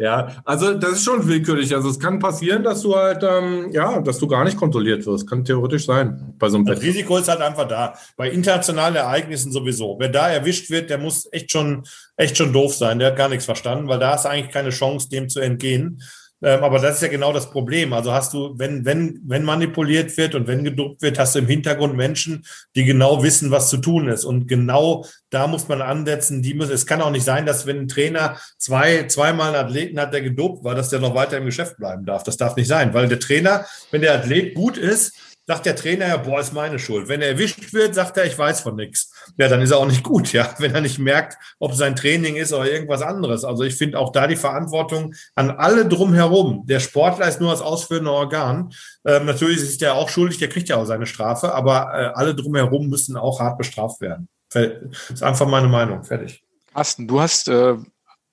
Ja, 0.00 0.42
also 0.46 0.72
das 0.72 0.92
ist 0.92 1.04
schon 1.04 1.28
willkürlich. 1.28 1.74
Also 1.74 1.90
es 1.90 2.00
kann 2.00 2.20
passieren, 2.20 2.62
dass 2.62 2.80
du 2.80 2.96
halt, 2.96 3.22
ähm, 3.22 3.70
ja, 3.70 4.00
dass 4.00 4.18
du 4.18 4.26
gar 4.26 4.44
nicht 4.44 4.56
kontrolliert 4.56 5.04
wirst. 5.04 5.28
Kann 5.28 5.44
theoretisch 5.44 5.84
sein 5.84 6.34
bei 6.38 6.48
so 6.48 6.56
einem 6.56 6.64
Das 6.64 6.80
Risiko 6.80 7.18
ist 7.18 7.28
halt 7.28 7.42
einfach 7.42 7.68
da. 7.68 7.92
Bei 8.16 8.30
internationalen 8.30 8.96
Ereignissen 8.96 9.52
sowieso. 9.52 9.96
Wer 9.98 10.08
da 10.08 10.30
erwischt 10.30 10.70
wird, 10.70 10.88
der 10.88 10.96
muss 10.96 11.28
echt 11.32 11.52
schon, 11.52 11.84
echt 12.16 12.38
schon 12.38 12.50
doof 12.50 12.74
sein. 12.74 12.98
Der 12.98 13.08
hat 13.08 13.16
gar 13.16 13.28
nichts 13.28 13.44
verstanden, 13.44 13.88
weil 13.88 13.98
da 13.98 14.16
du 14.16 14.30
eigentlich 14.30 14.50
keine 14.50 14.70
Chance, 14.70 15.10
dem 15.10 15.28
zu 15.28 15.38
entgehen. 15.38 16.00
Ähm, 16.42 16.64
aber 16.64 16.78
das 16.78 16.96
ist 16.96 17.02
ja 17.02 17.08
genau 17.08 17.32
das 17.32 17.50
Problem. 17.50 17.92
Also 17.92 18.12
hast 18.12 18.32
du, 18.32 18.54
wenn, 18.56 18.84
wenn, 18.84 19.20
wenn 19.24 19.44
manipuliert 19.44 20.16
wird 20.16 20.34
und 20.34 20.46
wenn 20.46 20.64
geduckt 20.64 21.02
wird, 21.02 21.18
hast 21.18 21.34
du 21.34 21.40
im 21.40 21.46
Hintergrund 21.46 21.96
Menschen, 21.96 22.44
die 22.74 22.84
genau 22.84 23.22
wissen, 23.22 23.50
was 23.50 23.68
zu 23.68 23.76
tun 23.76 24.08
ist. 24.08 24.24
Und 24.24 24.46
genau 24.46 25.04
da 25.28 25.46
muss 25.46 25.68
man 25.68 25.82
ansetzen. 25.82 26.42
Die 26.42 26.54
müssen, 26.54 26.72
es 26.72 26.86
kann 26.86 27.02
auch 27.02 27.10
nicht 27.10 27.24
sein, 27.24 27.46
dass 27.46 27.66
wenn 27.66 27.80
ein 27.80 27.88
Trainer 27.88 28.38
zwei, 28.58 29.06
zweimal 29.06 29.54
einen 29.54 29.66
Athleten 29.66 30.00
hat, 30.00 30.14
der 30.14 30.22
gedopt 30.22 30.64
war, 30.64 30.74
dass 30.74 30.88
der 30.88 31.00
noch 31.00 31.14
weiter 31.14 31.36
im 31.36 31.44
Geschäft 31.44 31.76
bleiben 31.76 32.04
darf. 32.06 32.22
Das 32.22 32.36
darf 32.36 32.56
nicht 32.56 32.68
sein, 32.68 32.94
weil 32.94 33.08
der 33.08 33.20
Trainer, 33.20 33.66
wenn 33.90 34.00
der 34.00 34.14
Athlet 34.14 34.54
gut 34.54 34.78
ist, 34.78 35.12
sagt 35.46 35.66
der 35.66 35.74
Trainer 35.74 36.06
ja, 36.06 36.16
boah, 36.16 36.40
ist 36.40 36.52
meine 36.52 36.78
Schuld. 36.78 37.08
Wenn 37.08 37.22
er 37.22 37.30
erwischt 37.30 37.72
wird, 37.72 37.94
sagt 37.94 38.16
er, 38.16 38.24
ich 38.24 38.38
weiß 38.38 38.60
von 38.60 38.76
nichts. 38.76 39.12
Ja, 39.36 39.48
dann 39.48 39.62
ist 39.62 39.70
er 39.70 39.78
auch 39.78 39.86
nicht 39.86 40.02
gut, 40.02 40.32
ja, 40.32 40.54
wenn 40.58 40.74
er 40.74 40.80
nicht 40.80 40.98
merkt, 40.98 41.36
ob 41.58 41.74
sein 41.74 41.96
Training 41.96 42.36
ist 42.36 42.52
oder 42.52 42.70
irgendwas 42.70 43.02
anderes. 43.02 43.44
Also 43.44 43.64
ich 43.64 43.74
finde 43.76 43.98
auch 43.98 44.12
da 44.12 44.26
die 44.26 44.36
Verantwortung 44.36 45.14
an 45.34 45.50
alle 45.50 45.86
drumherum. 45.86 46.66
Der 46.66 46.80
Sportler 46.80 47.28
ist 47.28 47.40
nur 47.40 47.50
das 47.50 47.60
ausführende 47.60 48.10
Organ. 48.10 48.72
Ähm, 49.04 49.26
natürlich 49.26 49.58
ist 49.58 49.80
der 49.80 49.94
auch 49.94 50.08
schuldig, 50.08 50.38
der 50.38 50.48
kriegt 50.48 50.68
ja 50.68 50.76
auch 50.76 50.84
seine 50.84 51.06
Strafe, 51.06 51.54
aber 51.54 51.92
äh, 51.94 52.12
alle 52.14 52.34
drumherum 52.34 52.88
müssen 52.88 53.16
auch 53.16 53.40
hart 53.40 53.58
bestraft 53.58 54.00
werden. 54.00 54.28
Das 54.52 54.66
ist 55.08 55.22
einfach 55.22 55.46
meine 55.46 55.68
Meinung. 55.68 56.02
Fertig. 56.02 56.42
Carsten, 56.74 57.06
du 57.06 57.20
hast 57.20 57.48
äh, 57.48 57.76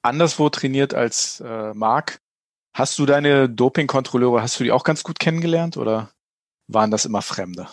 anderswo 0.01 0.49
trainiert 0.49 0.93
als 0.93 1.41
äh, 1.45 1.73
Marc. 1.73 2.19
Hast 2.73 2.99
du 2.99 3.05
deine 3.05 3.49
Dopingkontrolleure, 3.49 4.41
hast 4.41 4.59
du 4.59 4.63
die 4.63 4.71
auch 4.71 4.83
ganz 4.83 5.03
gut 5.03 5.19
kennengelernt 5.19 5.77
oder? 5.77 6.09
waren 6.67 6.91
das 6.91 7.05
immer 7.05 7.21
Fremde. 7.21 7.67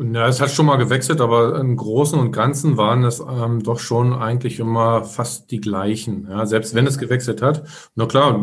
Ja, 0.00 0.26
es 0.26 0.40
hat 0.40 0.50
schon 0.50 0.66
mal 0.66 0.76
gewechselt, 0.76 1.20
aber 1.20 1.58
im 1.60 1.76
Großen 1.76 2.18
und 2.18 2.32
Ganzen 2.32 2.76
waren 2.76 3.04
es 3.04 3.20
ähm, 3.20 3.62
doch 3.62 3.78
schon 3.78 4.14
eigentlich 4.14 4.58
immer 4.58 5.04
fast 5.04 5.50
die 5.50 5.60
gleichen. 5.60 6.26
Ja, 6.30 6.46
selbst 6.46 6.74
wenn 6.74 6.86
es 6.86 6.98
gewechselt 6.98 7.42
hat. 7.42 7.64
Na 7.94 8.06
klar, 8.06 8.42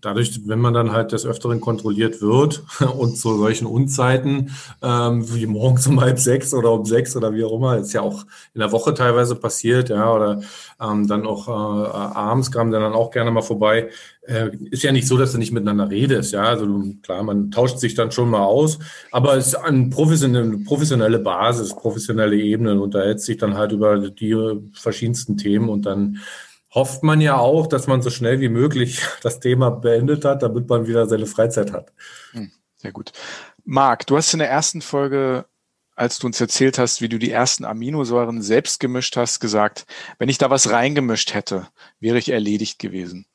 dadurch, 0.00 0.48
wenn 0.48 0.58
man 0.58 0.74
dann 0.74 0.90
halt 0.90 1.12
des 1.12 1.24
Öfteren 1.26 1.60
kontrolliert 1.60 2.20
wird 2.20 2.64
und 2.98 3.16
zu 3.16 3.36
solchen 3.36 3.66
Unzeiten 3.66 4.50
ähm, 4.82 5.32
wie 5.32 5.46
morgens 5.46 5.86
um 5.86 6.00
halb 6.00 6.18
sechs 6.18 6.52
oder 6.52 6.72
um 6.72 6.84
sechs 6.84 7.16
oder 7.16 7.32
wie 7.34 7.44
auch 7.44 7.52
immer, 7.52 7.78
ist 7.78 7.92
ja 7.92 8.00
auch 8.00 8.24
in 8.54 8.60
der 8.60 8.72
Woche 8.72 8.92
teilweise 8.92 9.36
passiert, 9.36 9.90
ja, 9.90 10.12
oder 10.12 10.40
ähm, 10.80 11.06
dann 11.06 11.26
auch 11.26 11.48
äh, 11.48 11.50
abends 11.50 12.50
kam 12.50 12.70
der 12.70 12.80
dann 12.80 12.92
auch 12.92 13.10
gerne 13.10 13.30
mal 13.30 13.42
vorbei 13.42 13.90
äh, 14.30 14.50
ist 14.70 14.82
ja 14.82 14.92
nicht 14.92 15.08
so, 15.08 15.16
dass 15.16 15.32
du 15.32 15.38
nicht 15.38 15.52
miteinander 15.52 15.90
redest, 15.90 16.32
ja. 16.32 16.44
Also 16.44 16.66
klar, 17.02 17.22
man 17.22 17.50
tauscht 17.50 17.78
sich 17.78 17.94
dann 17.94 18.12
schon 18.12 18.30
mal 18.30 18.44
aus, 18.44 18.78
aber 19.10 19.36
es 19.36 19.48
ist 19.48 19.54
eine 19.56 19.90
professionelle, 19.90 20.58
professionelle 20.58 21.18
Basis, 21.18 21.74
professionelle 21.74 22.36
Ebene 22.36 22.72
und 22.72 22.78
unterhält 22.78 23.20
sich 23.20 23.38
dann 23.38 23.56
halt 23.56 23.72
über 23.72 23.98
die 23.98 24.36
verschiedensten 24.72 25.36
Themen 25.36 25.68
und 25.68 25.86
dann 25.86 26.18
hofft 26.72 27.02
man 27.02 27.20
ja 27.20 27.36
auch, 27.36 27.66
dass 27.66 27.88
man 27.88 28.02
so 28.02 28.10
schnell 28.10 28.40
wie 28.40 28.48
möglich 28.48 29.02
das 29.22 29.40
Thema 29.40 29.70
beendet 29.70 30.24
hat, 30.24 30.42
damit 30.42 30.68
man 30.68 30.86
wieder 30.86 31.06
seine 31.06 31.26
Freizeit 31.26 31.72
hat. 31.72 31.92
Hm, 32.32 32.52
sehr 32.76 32.92
gut. 32.92 33.12
Marc, 33.64 34.06
du 34.06 34.16
hast 34.16 34.32
in 34.32 34.38
der 34.38 34.50
ersten 34.50 34.80
Folge 34.80 35.44
als 36.00 36.18
du 36.18 36.26
uns 36.26 36.40
erzählt 36.40 36.78
hast, 36.78 37.02
wie 37.02 37.10
du 37.10 37.18
die 37.18 37.30
ersten 37.30 37.66
Aminosäuren 37.66 38.40
selbst 38.40 38.80
gemischt 38.80 39.18
hast, 39.18 39.38
gesagt, 39.38 39.84
wenn 40.18 40.30
ich 40.30 40.38
da 40.38 40.48
was 40.48 40.70
reingemischt 40.70 41.34
hätte, 41.34 41.68
wäre 42.00 42.16
ich 42.16 42.30
erledigt 42.30 42.78
gewesen. 42.78 43.26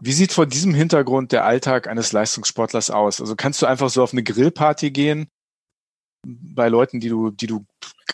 Wie 0.00 0.12
sieht 0.12 0.32
vor 0.32 0.46
diesem 0.46 0.72
Hintergrund 0.72 1.32
der 1.32 1.44
Alltag 1.44 1.88
eines 1.88 2.12
Leistungssportlers 2.12 2.90
aus? 2.90 3.20
Also 3.20 3.36
kannst 3.36 3.60
du 3.60 3.66
einfach 3.66 3.90
so 3.90 4.02
auf 4.02 4.12
eine 4.12 4.22
Grillparty 4.22 4.90
gehen 4.90 5.28
bei 6.24 6.68
Leuten, 6.68 7.00
die 7.00 7.08
du, 7.08 7.30
die 7.30 7.46
du 7.46 7.64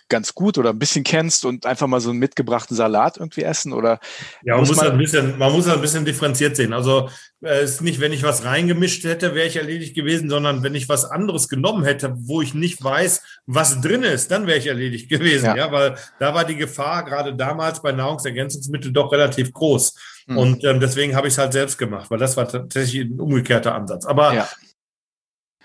ganz 0.08 0.34
gut 0.34 0.56
oder 0.56 0.70
ein 0.70 0.78
bisschen 0.78 1.04
kennst 1.04 1.44
und 1.44 1.66
einfach 1.66 1.86
mal 1.86 2.00
so 2.00 2.10
einen 2.10 2.18
mitgebrachten 2.18 2.76
Salat 2.76 3.18
irgendwie 3.18 3.42
essen 3.42 3.72
oder? 3.72 4.00
Ja, 4.42 4.56
man 4.56 4.66
muss, 4.66 4.76
man, 4.76 4.92
ein 4.92 4.98
bisschen, 4.98 5.38
man 5.38 5.52
muss 5.52 5.68
ein 5.68 5.80
bisschen 5.80 6.04
differenziert 6.04 6.56
sehen. 6.56 6.72
Also 6.72 7.10
es 7.40 7.50
äh, 7.50 7.64
ist 7.64 7.82
nicht, 7.82 8.00
wenn 8.00 8.12
ich 8.12 8.22
was 8.22 8.44
reingemischt 8.44 9.04
hätte, 9.04 9.34
wäre 9.34 9.46
ich 9.46 9.56
erledigt 9.56 9.94
gewesen, 9.94 10.30
sondern 10.30 10.62
wenn 10.62 10.74
ich 10.74 10.88
was 10.88 11.04
anderes 11.04 11.48
genommen 11.48 11.84
hätte, 11.84 12.14
wo 12.16 12.40
ich 12.40 12.54
nicht 12.54 12.82
weiß, 12.82 13.22
was 13.46 13.80
drin 13.80 14.02
ist, 14.02 14.30
dann 14.30 14.46
wäre 14.46 14.58
ich 14.58 14.66
erledigt 14.66 15.08
gewesen. 15.10 15.46
Ja. 15.46 15.56
ja, 15.56 15.72
weil 15.72 15.96
da 16.18 16.34
war 16.34 16.44
die 16.44 16.56
Gefahr 16.56 17.04
gerade 17.04 17.34
damals 17.34 17.82
bei 17.82 17.92
Nahrungsergänzungsmitteln 17.92 18.94
doch 18.94 19.12
relativ 19.12 19.52
groß. 19.52 19.94
Mhm. 20.26 20.38
Und 20.38 20.64
ähm, 20.64 20.80
deswegen 20.80 21.16
habe 21.16 21.28
ich 21.28 21.34
es 21.34 21.38
halt 21.38 21.52
selbst 21.52 21.76
gemacht, 21.76 22.10
weil 22.10 22.18
das 22.18 22.36
war 22.36 22.48
tatsächlich 22.48 23.02
ein 23.02 23.20
umgekehrter 23.20 23.74
Ansatz. 23.74 24.06
Aber 24.06 24.34
ja. 24.34 24.48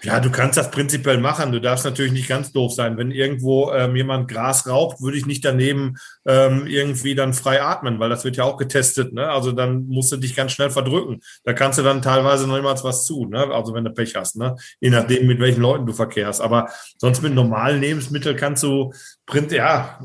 Ja, 0.03 0.19
du 0.19 0.29
kannst 0.29 0.57
das 0.57 0.69
prinzipiell 0.69 1.17
machen. 1.17 1.53
Du 1.53 1.61
darfst 1.61 1.85
natürlich 1.85 2.11
nicht 2.11 2.27
ganz 2.27 2.51
doof 2.51 2.73
sein. 2.73 2.97
Wenn 2.97 3.11
irgendwo 3.11 3.71
ähm, 3.71 3.95
jemand 3.95 4.29
Gras 4.29 4.67
raucht, 4.67 5.01
würde 5.01 5.17
ich 5.17 5.25
nicht 5.25 5.45
daneben 5.45 5.95
ähm, 6.25 6.67
irgendwie 6.67 7.15
dann 7.15 7.33
frei 7.33 7.61
atmen, 7.61 7.99
weil 7.99 8.09
das 8.09 8.25
wird 8.25 8.35
ja 8.35 8.43
auch 8.43 8.57
getestet. 8.57 9.13
Ne? 9.13 9.29
Also 9.29 9.53
dann 9.53 9.87
musst 9.87 10.11
du 10.11 10.17
dich 10.17 10.35
ganz 10.35 10.51
schnell 10.51 10.71
verdrücken. 10.71 11.21
Da 11.45 11.53
kannst 11.53 11.79
du 11.79 11.83
dann 11.83 12.01
teilweise 12.01 12.47
noch 12.47 12.57
niemals 12.57 12.83
was 12.83 13.05
zu. 13.05 13.27
Ne? 13.27 13.47
Also 13.53 13.73
wenn 13.73 13.85
du 13.85 13.91
Pech 13.91 14.15
hast, 14.15 14.35
ne? 14.35 14.57
je 14.81 14.89
nachdem, 14.89 15.25
mit 15.25 15.39
welchen 15.39 15.61
Leuten 15.61 15.85
du 15.85 15.93
verkehrst. 15.93 16.41
Aber 16.41 16.69
sonst 16.97 17.21
mit 17.21 17.33
normalen 17.33 17.79
Lebensmitteln 17.79 18.35
kannst 18.35 18.63
du 18.63 18.91
Print, 19.25 19.53
ja, 19.53 20.01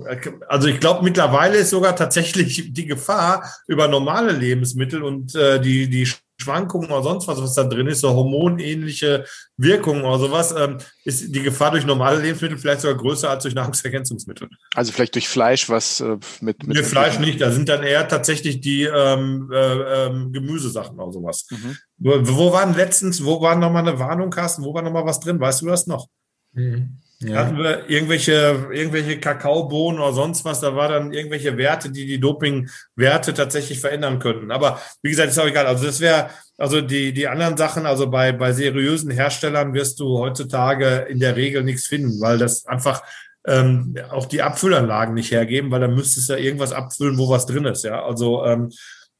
also 0.48 0.68
ich 0.68 0.78
glaube, 0.78 1.02
mittlerweile 1.02 1.56
ist 1.56 1.70
sogar 1.70 1.96
tatsächlich 1.96 2.72
die 2.72 2.86
Gefahr 2.86 3.52
über 3.66 3.88
normale 3.88 4.30
Lebensmittel 4.30 5.02
und 5.02 5.34
äh, 5.34 5.60
die, 5.60 5.90
die 5.90 6.06
Schwankungen 6.40 6.90
oder 6.90 7.02
sonst 7.02 7.26
was, 7.26 7.40
was 7.42 7.54
da 7.54 7.64
drin 7.64 7.88
ist, 7.88 8.00
so 8.00 8.10
hormonähnliche 8.10 9.24
Wirkungen 9.56 10.04
oder 10.04 10.18
sowas, 10.18 10.54
ähm, 10.56 10.78
ist 11.04 11.34
die 11.34 11.42
Gefahr 11.42 11.72
durch 11.72 11.84
normale 11.84 12.20
Lebensmittel 12.20 12.58
vielleicht 12.58 12.82
sogar 12.82 12.96
größer 12.96 13.28
als 13.28 13.42
durch 13.42 13.54
Nahrungsergänzungsmittel. 13.54 14.48
Also 14.74 14.92
vielleicht 14.92 15.16
durch 15.16 15.28
Fleisch, 15.28 15.68
was 15.68 16.00
äh, 16.00 16.16
mit, 16.40 16.66
mit. 16.66 16.76
Nee, 16.76 16.82
Fleisch 16.84 17.18
nicht, 17.18 17.40
da 17.40 17.50
sind 17.50 17.68
dann 17.68 17.82
eher 17.82 18.06
tatsächlich 18.06 18.60
die 18.60 18.84
ähm, 18.84 19.50
äh, 19.52 20.06
ähm, 20.06 20.32
Gemüsesachen 20.32 20.98
oder 20.98 21.12
sowas. 21.12 21.46
Mhm. 21.50 21.76
Wo, 21.96 22.12
wo 22.22 22.52
waren 22.52 22.74
letztens, 22.74 23.24
wo 23.24 23.40
war 23.40 23.56
nochmal 23.56 23.86
eine 23.88 23.98
Warnung, 23.98 24.30
Carsten? 24.30 24.62
Wo 24.62 24.72
war 24.72 24.82
nochmal 24.82 25.04
was 25.04 25.18
drin? 25.18 25.40
Weißt 25.40 25.62
du 25.62 25.66
das 25.66 25.86
noch? 25.86 26.06
Mhm. 26.52 27.00
Ja. 27.20 27.38
Hatten 27.38 27.58
wir 27.58 27.90
irgendwelche, 27.90 28.68
irgendwelche 28.72 29.18
Kakaobohnen 29.18 30.00
oder 30.00 30.12
sonst 30.12 30.44
was, 30.44 30.60
da 30.60 30.76
war 30.76 30.88
dann 30.88 31.12
irgendwelche 31.12 31.56
Werte, 31.56 31.90
die 31.90 32.06
die 32.06 32.20
Dopingwerte 32.20 33.34
tatsächlich 33.34 33.80
verändern 33.80 34.20
könnten. 34.20 34.52
Aber 34.52 34.80
wie 35.02 35.10
gesagt, 35.10 35.30
ist 35.30 35.38
auch 35.38 35.46
egal. 35.46 35.66
Also 35.66 35.86
das 35.86 35.98
wäre, 35.98 36.30
also 36.56 36.80
die, 36.80 37.12
die 37.12 37.26
anderen 37.26 37.56
Sachen, 37.56 37.86
also 37.86 38.08
bei, 38.08 38.30
bei 38.30 38.52
seriösen 38.52 39.10
Herstellern 39.10 39.74
wirst 39.74 39.98
du 39.98 40.18
heutzutage 40.18 41.06
in 41.08 41.18
der 41.18 41.34
Regel 41.34 41.64
nichts 41.64 41.88
finden, 41.88 42.20
weil 42.20 42.38
das 42.38 42.66
einfach 42.66 43.02
ähm, 43.48 43.96
auch 44.10 44.26
die 44.26 44.42
Abfüllanlagen 44.42 45.14
nicht 45.14 45.32
hergeben, 45.32 45.72
weil 45.72 45.80
dann 45.80 45.94
müsstest 45.94 46.28
du 46.28 46.34
ja 46.34 46.38
irgendwas 46.38 46.72
abfüllen, 46.72 47.18
wo 47.18 47.28
was 47.28 47.46
drin 47.46 47.64
ist. 47.64 47.82
Ja, 47.82 48.04
also 48.04 48.44
ähm, 48.44 48.70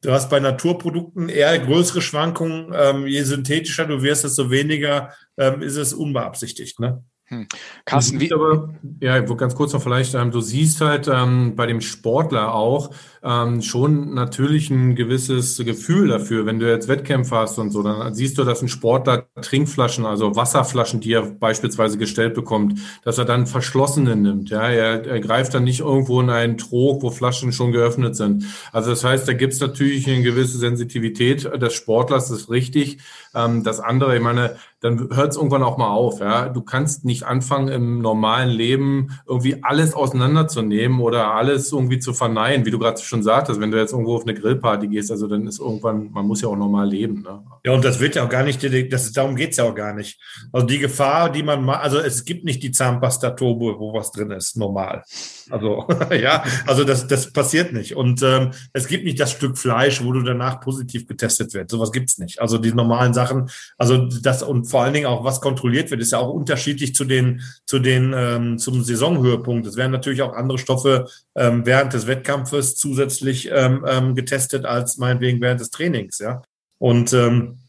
Du 0.01 0.13
hast 0.13 0.29
bei 0.29 0.39
Naturprodukten 0.39 1.27
eher 1.27 1.59
größere 1.59 2.01
Schwankungen. 2.01 2.73
Ähm, 2.73 3.05
je 3.05 3.21
synthetischer 3.23 3.85
du 3.85 4.01
wirst, 4.01 4.23
desto 4.23 4.49
weniger 4.49 5.13
ähm, 5.37 5.61
ist 5.61 5.75
es 5.75 5.93
unbeabsichtigt. 5.93 6.79
Ne? 6.79 7.03
Hm. 7.29 7.47
Carsten, 7.85 8.19
wie? 8.19 8.33
Aber, 8.33 8.73
ja, 8.99 9.19
ganz 9.19 9.53
kurz 9.53 9.73
noch 9.73 9.83
vielleicht, 9.83 10.15
ähm, 10.15 10.31
du 10.31 10.41
siehst 10.41 10.81
halt 10.81 11.07
ähm, 11.07 11.55
bei 11.55 11.67
dem 11.67 11.79
Sportler 11.79 12.55
auch 12.55 12.89
ähm, 13.21 13.61
schon 13.61 14.15
natürlich 14.15 14.71
ein 14.71 14.95
gewisses 14.95 15.57
Gefühl 15.57 16.07
dafür. 16.07 16.47
Wenn 16.47 16.57
du 16.57 16.67
jetzt 16.67 16.87
Wettkämpfe 16.87 17.35
hast 17.35 17.59
und 17.59 17.69
so, 17.69 17.83
dann 17.83 18.15
siehst 18.15 18.39
du, 18.39 18.43
dass 18.43 18.63
ein 18.63 18.67
Sportler 18.67 19.27
Trinkflaschen, 19.41 20.07
also 20.07 20.35
Wasserflaschen, 20.35 21.01
die 21.01 21.13
er 21.13 21.21
beispielsweise 21.21 21.99
gestellt 21.99 22.33
bekommt, 22.33 22.79
dass 23.03 23.19
er 23.19 23.25
dann 23.25 23.45
verschlossene 23.45 24.15
nimmt. 24.15 24.49
Ja, 24.49 24.67
er, 24.67 25.05
er 25.05 25.19
greift 25.19 25.53
dann 25.53 25.65
nicht 25.65 25.81
irgendwo 25.81 26.19
in 26.21 26.31
einen 26.31 26.57
Trog, 26.57 27.03
wo 27.03 27.11
Flaschen 27.11 27.51
schon 27.51 27.71
geöffnet 27.71 28.15
sind. 28.15 28.45
Also 28.71 28.89
das 28.89 29.03
heißt, 29.03 29.27
da 29.27 29.33
gibt 29.33 29.53
es 29.53 29.59
natürlich 29.59 30.07
eine 30.07 30.23
gewisse 30.23 30.57
Sensitivität 30.57 31.43
des 31.61 31.73
Sportlers, 31.73 32.29
das 32.29 32.41
ist 32.41 32.49
richtig. 32.49 32.97
Ähm, 33.35 33.63
das 33.63 33.79
andere, 33.79 34.15
ich 34.15 34.23
meine, 34.23 34.55
dann 34.81 35.09
hört 35.13 35.31
es 35.31 35.37
irgendwann 35.37 35.63
auch 35.63 35.77
mal 35.77 35.89
auf. 35.89 36.19
Ja? 36.19 36.49
Du 36.49 36.61
kannst 36.61 37.03
nicht 37.03 37.23
anfangen, 37.23 37.67
im 37.67 37.99
normalen 37.99 38.49
Leben 38.49 39.19
irgendwie 39.27 39.63
alles 39.63 39.93
auseinanderzunehmen 39.93 40.99
oder 41.01 41.33
alles 41.33 41.71
irgendwie 41.71 41.99
zu 41.99 42.13
verneinen, 42.13 42.65
wie 42.65 42.71
du 42.71 42.79
gerade 42.79 43.01
schon 43.01 43.23
sagtest, 43.23 43.59
wenn 43.59 43.71
du 43.71 43.77
jetzt 43.77 43.91
irgendwo 43.91 44.15
auf 44.15 44.23
eine 44.23 44.33
Grillparty 44.33 44.87
gehst, 44.87 45.11
also 45.11 45.27
dann 45.27 45.47
ist 45.47 45.59
irgendwann, 45.59 46.11
man 46.11 46.25
muss 46.25 46.41
ja 46.41 46.47
auch 46.47 46.55
normal 46.55 46.89
leben. 46.89 47.23
Ne? 47.23 47.43
Ja, 47.65 47.73
und 47.73 47.83
das 47.83 47.99
wird 47.99 48.15
ja 48.15 48.23
auch 48.23 48.29
gar 48.29 48.43
nicht, 48.43 48.63
das, 48.91 49.11
darum 49.11 49.35
geht 49.35 49.51
es 49.51 49.57
ja 49.57 49.65
auch 49.65 49.75
gar 49.75 49.93
nicht. 49.93 50.19
Also 50.53 50.65
die 50.65 50.79
Gefahr, 50.79 51.29
die 51.29 51.43
man 51.43 51.63
mal, 51.63 51.77
also 51.77 51.99
es 51.99 52.23
gibt 52.23 52.45
nicht 52.45 52.63
die 52.63 52.71
Zahnpasta-Turbo, 52.71 53.79
wo 53.79 53.93
was 53.93 54.11
drin 54.11 54.31
ist, 54.31 54.55
normal. 54.55 55.03
Also 55.49 55.87
ja, 56.11 56.43
also 56.67 56.83
das, 56.83 57.07
das 57.07 57.33
passiert 57.33 57.73
nicht. 57.73 57.95
Und 57.95 58.21
ähm, 58.23 58.51
es 58.71 58.87
gibt 58.87 59.03
nicht 59.03 59.19
das 59.19 59.31
Stück 59.31 59.57
Fleisch, 59.57 60.03
wo 60.03 60.13
du 60.13 60.21
danach 60.21 60.61
positiv 60.61 61.07
getestet 61.07 61.53
wird. 61.53 61.69
Sowas 61.69 61.91
gibt 61.91 62.09
es 62.09 62.17
nicht. 62.17 62.41
Also 62.41 62.57
die 62.57 62.71
normalen 62.71 63.13
Sachen, 63.13 63.49
also 63.77 64.07
das 64.21 64.43
und 64.43 64.68
vor 64.69 64.83
allen 64.83 64.93
Dingen 64.93 65.07
auch, 65.07 65.23
was 65.23 65.41
kontrolliert 65.41 65.91
wird, 65.91 66.01
ist 66.01 66.11
ja 66.11 66.19
auch 66.19 66.33
unterschiedlich 66.33 66.95
zu 66.95 67.05
den, 67.05 67.41
zu 67.65 67.79
den, 67.79 68.13
ähm, 68.15 68.57
zum 68.57 68.83
Saisonhöhepunkt. 68.83 69.67
Es 69.67 69.75
werden 69.75 69.91
natürlich 69.91 70.21
auch 70.21 70.33
andere 70.33 70.57
Stoffe 70.57 71.07
ähm, 71.35 71.65
während 71.65 71.93
des 71.93 72.07
Wettkampfes 72.07 72.75
zusätzlich 72.75 73.49
ähm, 73.51 73.85
ähm, 73.87 74.15
getestet 74.15 74.65
als 74.65 74.97
meinetwegen 74.97 75.41
während 75.41 75.59
des 75.59 75.71
Trainings, 75.71 76.19
ja. 76.19 76.41
Und 76.77 77.11
ähm, 77.13 77.59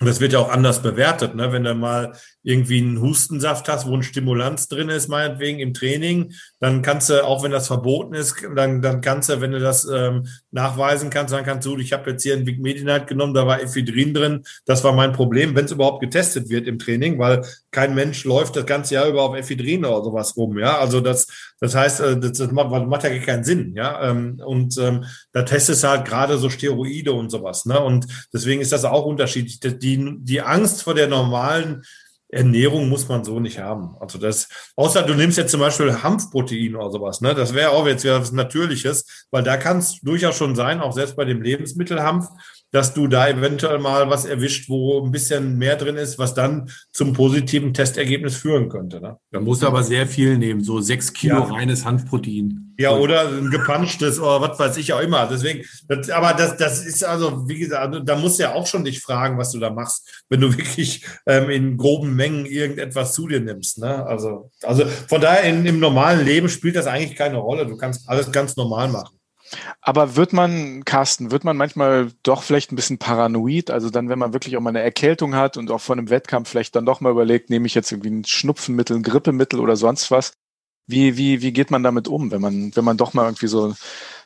das 0.00 0.20
wird 0.20 0.32
ja 0.32 0.38
auch 0.38 0.50
anders 0.50 0.82
bewertet, 0.82 1.34
ne? 1.34 1.52
Wenn 1.52 1.64
du 1.64 1.74
mal 1.74 2.12
irgendwie 2.42 2.78
einen 2.78 3.00
Hustensaft 3.00 3.68
hast, 3.68 3.86
wo 3.86 3.94
ein 3.94 4.02
Stimulanz 4.02 4.68
drin 4.68 4.88
ist, 4.88 5.08
meinetwegen 5.08 5.60
im 5.60 5.74
Training, 5.74 6.32
dann 6.60 6.82
kannst 6.82 7.10
du, 7.10 7.24
auch 7.24 7.42
wenn 7.42 7.52
das 7.52 7.68
verboten 7.68 8.14
ist, 8.14 8.36
dann, 8.54 8.82
dann 8.82 9.00
kannst 9.00 9.28
du, 9.28 9.40
wenn 9.40 9.52
du 9.52 9.60
das 9.60 9.84
ähm, 9.84 10.26
nachweisen 10.50 11.10
kannst, 11.10 11.32
dann 11.32 11.44
kannst 11.44 11.66
du, 11.66 11.78
ich 11.78 11.92
habe 11.92 12.10
jetzt 12.10 12.22
hier 12.22 12.34
einen 12.34 12.46
Vicmedinite 12.46 13.06
genommen, 13.06 13.34
da 13.34 13.46
war 13.46 13.62
Ephedrin 13.62 14.14
drin, 14.14 14.42
das 14.64 14.82
war 14.82 14.92
mein 14.92 15.12
Problem, 15.12 15.54
wenn 15.54 15.66
es 15.66 15.72
überhaupt 15.72 16.00
getestet 16.00 16.48
wird 16.48 16.66
im 16.66 16.78
Training, 16.78 17.18
weil 17.18 17.44
kein 17.70 17.94
Mensch 17.94 18.24
läuft 18.24 18.56
das 18.56 18.66
ganze 18.66 18.94
Jahr 18.94 19.08
über 19.08 19.22
auf 19.22 19.36
Ephedrin 19.36 19.84
oder 19.84 20.02
sowas 20.02 20.36
rum, 20.36 20.58
ja, 20.58 20.78
also 20.78 21.00
das, 21.00 21.28
das 21.60 21.74
heißt, 21.74 22.00
äh, 22.00 22.18
das, 22.18 22.38
das 22.38 22.50
macht, 22.50 22.70
macht 22.86 23.04
ja 23.04 23.16
keinen 23.18 23.44
Sinn, 23.44 23.74
ja, 23.76 24.10
ähm, 24.10 24.40
und 24.44 24.76
ähm, 24.78 25.04
da 25.32 25.42
testest 25.42 25.84
du 25.84 25.88
halt 25.88 26.06
gerade 26.06 26.38
so 26.38 26.50
Steroide 26.50 27.12
und 27.12 27.30
sowas, 27.30 27.66
ne, 27.66 27.80
und 27.80 28.06
deswegen 28.32 28.60
ist 28.60 28.72
das 28.72 28.84
auch 28.84 29.06
unterschiedlich. 29.06 29.60
Die, 29.60 30.16
die 30.20 30.40
Angst 30.40 30.82
vor 30.82 30.94
der 30.94 31.08
normalen 31.08 31.82
Ernährung 32.32 32.88
muss 32.88 33.08
man 33.08 33.24
so 33.24 33.38
nicht 33.40 33.58
haben. 33.58 33.94
Also 34.00 34.18
das, 34.18 34.48
außer 34.74 35.02
du 35.02 35.14
nimmst 35.14 35.36
jetzt 35.36 35.50
zum 35.50 35.60
Beispiel 35.60 36.02
Hanfprotein 36.02 36.74
oder 36.74 36.90
sowas, 36.90 37.20
ne? 37.20 37.34
Das 37.34 37.52
wäre 37.52 37.70
auch 37.70 37.86
jetzt 37.86 38.04
wieder 38.04 38.20
was 38.20 38.32
Natürliches, 38.32 39.26
weil 39.30 39.42
da 39.42 39.58
kann 39.58 39.78
es 39.78 40.00
durchaus 40.00 40.36
schon 40.36 40.56
sein, 40.56 40.80
auch 40.80 40.92
selbst 40.92 41.14
bei 41.14 41.26
dem 41.26 41.42
Lebensmittelhanf, 41.42 42.26
dass 42.72 42.94
du 42.94 43.06
da 43.06 43.28
eventuell 43.28 43.78
mal 43.78 44.08
was 44.10 44.24
erwischt, 44.24 44.68
wo 44.68 45.04
ein 45.04 45.12
bisschen 45.12 45.58
mehr 45.58 45.76
drin 45.76 45.96
ist, 45.96 46.18
was 46.18 46.34
dann 46.34 46.70
zum 46.90 47.12
positiven 47.12 47.74
Testergebnis 47.74 48.36
führen 48.36 48.68
könnte. 48.68 49.00
Ne? 49.00 49.18
Da 49.30 49.40
musst 49.40 49.62
du 49.62 49.66
aber 49.66 49.82
sehr 49.82 50.06
viel 50.06 50.38
nehmen, 50.38 50.64
so 50.64 50.80
sechs 50.80 51.12
Kilo 51.12 51.40
ja. 51.40 51.54
reines 51.54 51.84
Hanfprotein. 51.84 52.74
Ja, 52.78 52.92
oder 52.92 53.28
ein 53.28 53.50
gepanschtes 53.50 54.18
oder 54.18 54.40
was 54.40 54.58
weiß 54.58 54.78
ich 54.78 54.92
auch 54.94 55.00
immer. 55.00 55.28
Deswegen, 55.30 55.64
das, 55.86 56.08
aber 56.08 56.32
das, 56.32 56.56
das 56.56 56.84
ist 56.84 57.04
also, 57.04 57.46
wie 57.46 57.58
gesagt, 57.58 57.82
also 57.82 58.00
da 58.00 58.16
musst 58.16 58.38
du 58.38 58.44
ja 58.44 58.54
auch 58.54 58.66
schon 58.66 58.84
dich 58.84 59.00
fragen, 59.00 59.36
was 59.36 59.52
du 59.52 59.58
da 59.58 59.70
machst, 59.70 60.24
wenn 60.30 60.40
du 60.40 60.50
wirklich 60.56 61.04
ähm, 61.26 61.50
in 61.50 61.76
groben 61.76 62.16
Mengen 62.16 62.46
irgendetwas 62.46 63.12
zu 63.12 63.28
dir 63.28 63.40
nimmst. 63.40 63.78
Ne? 63.78 64.04
Also, 64.06 64.50
also 64.62 64.86
von 64.86 65.20
daher 65.20 65.42
in, 65.44 65.66
im 65.66 65.78
normalen 65.78 66.24
Leben 66.24 66.48
spielt 66.48 66.76
das 66.76 66.86
eigentlich 66.86 67.16
keine 67.16 67.36
Rolle. 67.36 67.66
Du 67.66 67.76
kannst 67.76 68.08
alles 68.08 68.32
ganz 68.32 68.56
normal 68.56 68.88
machen. 68.88 69.18
Aber 69.80 70.16
wird 70.16 70.32
man, 70.32 70.84
Carsten, 70.84 71.30
wird 71.30 71.44
man 71.44 71.56
manchmal 71.56 72.12
doch 72.22 72.42
vielleicht 72.42 72.72
ein 72.72 72.76
bisschen 72.76 72.98
paranoid? 72.98 73.70
Also 73.70 73.90
dann, 73.90 74.08
wenn 74.08 74.18
man 74.18 74.32
wirklich 74.32 74.56
auch 74.56 74.60
mal 74.60 74.70
eine 74.70 74.82
Erkältung 74.82 75.34
hat 75.34 75.56
und 75.56 75.70
auch 75.70 75.80
vor 75.80 75.96
einem 75.96 76.10
Wettkampf 76.10 76.48
vielleicht 76.48 76.76
dann 76.76 76.86
doch 76.86 77.00
mal 77.00 77.10
überlegt, 77.10 77.50
nehme 77.50 77.66
ich 77.66 77.74
jetzt 77.74 77.92
irgendwie 77.92 78.10
ein 78.10 78.24
Schnupfenmittel, 78.24 78.96
ein 78.96 79.02
Grippemittel 79.02 79.60
oder 79.60 79.76
sonst 79.76 80.10
was? 80.10 80.32
Wie, 80.86 81.16
wie, 81.16 81.42
wie 81.42 81.52
geht 81.52 81.70
man 81.70 81.82
damit 81.82 82.08
um, 82.08 82.30
wenn 82.30 82.40
man, 82.40 82.74
wenn 82.74 82.84
man 82.84 82.96
doch 82.96 83.14
mal 83.14 83.26
irgendwie 83.26 83.46
so, 83.46 83.74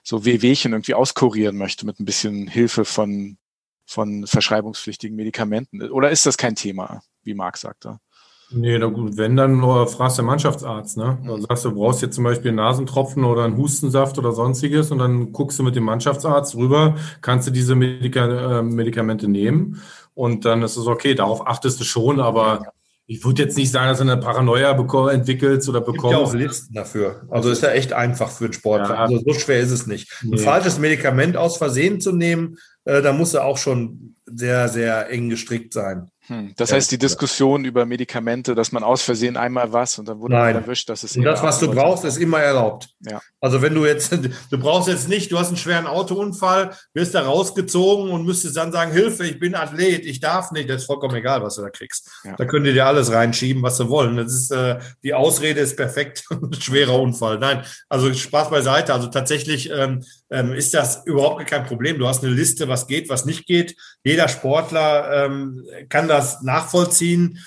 so 0.03 0.25
Wehwehchen 0.25 0.73
irgendwie 0.73 0.95
auskurieren 0.95 1.57
möchte 1.57 1.87
mit 1.87 2.01
ein 2.01 2.05
bisschen 2.07 2.47
Hilfe 2.49 2.85
von, 2.85 3.39
von 3.87 4.27
verschreibungspflichtigen 4.27 5.17
Medikamenten? 5.17 5.83
Oder 5.91 6.11
ist 6.11 6.27
das 6.27 6.39
kein 6.39 6.57
Thema, 6.57 7.03
wie 7.23 7.35
Marc 7.35 7.59
sagte? 7.59 8.01
Nee, 8.51 8.79
na 8.79 8.87
gut, 8.87 9.17
wenn, 9.17 9.35
dann 9.37 9.59
nur 9.59 9.89
fragst 9.89 10.19
der 10.19 10.25
Mannschaftsarzt, 10.25 10.97
ne? 10.97 11.19
Dann 11.27 11.43
sagst 11.43 11.65
du, 11.65 11.75
brauchst 11.75 12.03
jetzt 12.03 12.15
zum 12.15 12.25
Beispiel 12.25 12.51
einen 12.51 12.59
Nasentropfen 12.59 13.25
oder 13.25 13.45
einen 13.45 13.57
Hustensaft 13.57 14.19
oder 14.19 14.33
sonstiges 14.33 14.93
und 14.93 14.99
dann 14.99 15.33
guckst 15.33 15.59
du 15.59 15.65
mit 15.65 15.75
dem 15.75 15.85
Mannschaftsarzt 15.85 16.55
rüber, 16.55 16.95
kannst 17.23 17.49
du 17.49 17.53
diese 17.53 17.75
Medika 17.75 18.59
äh, 18.59 18.63
Medikamente 18.63 19.27
nehmen 19.29 19.83
und 20.15 20.45
dann 20.45 20.63
ist 20.63 20.77
es 20.77 20.87
okay, 20.87 21.15
darauf 21.15 21.47
achtest 21.47 21.81
du 21.81 21.85
schon, 21.85 22.21
aber 22.21 22.63
ich 23.09 23.25
würde 23.25 23.43
jetzt 23.43 23.57
nicht 23.57 23.71
sagen, 23.71 23.89
dass 23.89 23.99
du 23.99 24.05
eine 24.05 24.17
Paranoia 24.17 24.73
entwickelst 25.11 25.69
oder 25.69 25.81
bekommst. 25.81 26.05
Es 26.05 26.11
gibt 26.11 26.13
ja 26.13 26.19
auch 26.19 26.35
Listen 26.35 26.75
dafür. 26.75 27.23
Also 27.31 27.51
ist 27.51 27.63
ja 27.63 27.71
echt 27.71 27.93
einfach 27.93 28.31
für 28.31 28.45
einen 28.45 28.53
Sportler. 28.53 28.95
Ja. 28.95 29.05
Also 29.05 29.21
so 29.25 29.33
schwer 29.33 29.61
ist 29.61 29.71
es 29.71 29.87
nicht. 29.87 30.13
Nee. 30.23 30.37
Ein 30.37 30.39
falsches 30.39 30.79
Medikament 30.79 31.37
aus 31.37 31.57
Versehen 31.57 32.01
zu 32.01 32.13
nehmen, 32.13 32.59
äh, 32.85 33.03
da 33.03 33.13
muss 33.13 33.35
er 33.35 33.45
auch 33.45 33.59
schon 33.59 34.17
sehr, 34.27 34.69
sehr 34.69 35.09
eng 35.11 35.29
gestrickt 35.29 35.73
sein. 35.73 36.11
Hm, 36.27 36.55
das 36.57 36.73
heißt, 36.73 36.91
die 36.91 36.99
Diskussion 36.99 37.65
über 37.65 37.87
Medikamente, 37.87 38.55
dass 38.55 38.73
man 38.73 38.83
aus 38.83 39.03
Versehen 39.03 39.37
einmal 39.37 39.73
was 39.73 39.99
und 39.99 40.09
dann 40.09 40.19
wurde 40.21 40.35
man 40.35 40.55
erwischt, 40.55 40.89
das 40.89 41.05
ist 41.05 41.17
Und 41.17 41.25
das, 41.25 41.43
was 41.43 41.61
du 41.61 41.71
brauchst, 41.71 42.05
ist 42.05 42.17
immer 42.17 42.41
erlaubt. 42.41 42.89
Ja. 43.01 43.21
Also 43.41 43.63
wenn 43.63 43.75
du 43.75 43.87
jetzt, 43.87 44.13
du 44.51 44.59
brauchst 44.59 44.89
jetzt 44.89 45.09
nicht, 45.09 45.31
du 45.31 45.39
hast 45.39 45.49
einen 45.49 45.57
schweren 45.57 45.87
Autounfall, 45.87 46.77
wirst 46.95 47.15
da 47.15 47.23
rausgezogen 47.23 48.11
und 48.11 48.25
müsstest 48.25 48.57
dann 48.57 48.73
sagen, 48.73 48.93
Hilfe, 48.93 49.25
ich 49.25 49.39
bin 49.39 49.55
Athlet, 49.55 50.05
ich 50.05 50.21
darf 50.21 50.51
nicht. 50.51 50.69
Das 50.69 50.83
ist 50.83 50.87
vollkommen 50.87 51.15
egal, 51.15 51.43
was 51.43 51.57
du 51.57 51.63
da 51.63 51.71
kriegst. 51.71 52.11
Da 52.37 52.45
können 52.45 52.65
die 52.65 52.73
dir 52.73 52.87
alles 52.87 53.13
reinschieben, 53.13 53.63
was 53.63 53.77
sie 53.77 53.89
wollen. 53.89 54.17
Das 54.17 54.33
ist, 54.33 54.51
äh, 54.51 54.79
die 55.03 55.15
Ausrede 55.15 55.61
ist 55.61 55.77
perfekt. 55.77 56.25
schwerer 56.59 57.01
Unfall. 57.01 57.39
Nein, 57.39 57.63
also 57.89 58.13
Spaß 58.13 58.51
beiseite. 58.51 58.93
Also 58.93 59.09
tatsächlich 59.09 59.71
ähm, 59.71 60.05
ähm, 60.31 60.53
ist 60.53 60.75
das 60.75 61.07
überhaupt 61.07 61.47
kein 61.47 61.65
Problem. 61.65 61.99
Du 61.99 62.09
hast 62.09 62.25
eine 62.25 62.33
Liste, 62.33 62.69
was 62.69 62.87
geht, 62.87 63.09
was 63.09 63.25
nicht 63.25 63.47
geht. 63.47 63.77
Jeder 64.05 64.29
Sportler 64.29 65.27
ähm, 65.27 65.65
kann 65.89 66.09
das 66.17 66.43
nachvollziehen. 66.43 67.39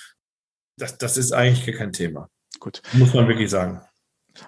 Das, 0.77 0.97
das 0.97 1.17
ist 1.17 1.32
eigentlich 1.32 1.75
kein 1.75 1.93
Thema. 1.93 2.29
Gut. 2.60 2.82
Muss 2.93 3.13
man 3.13 3.27
wirklich 3.27 3.49
sagen. 3.49 3.82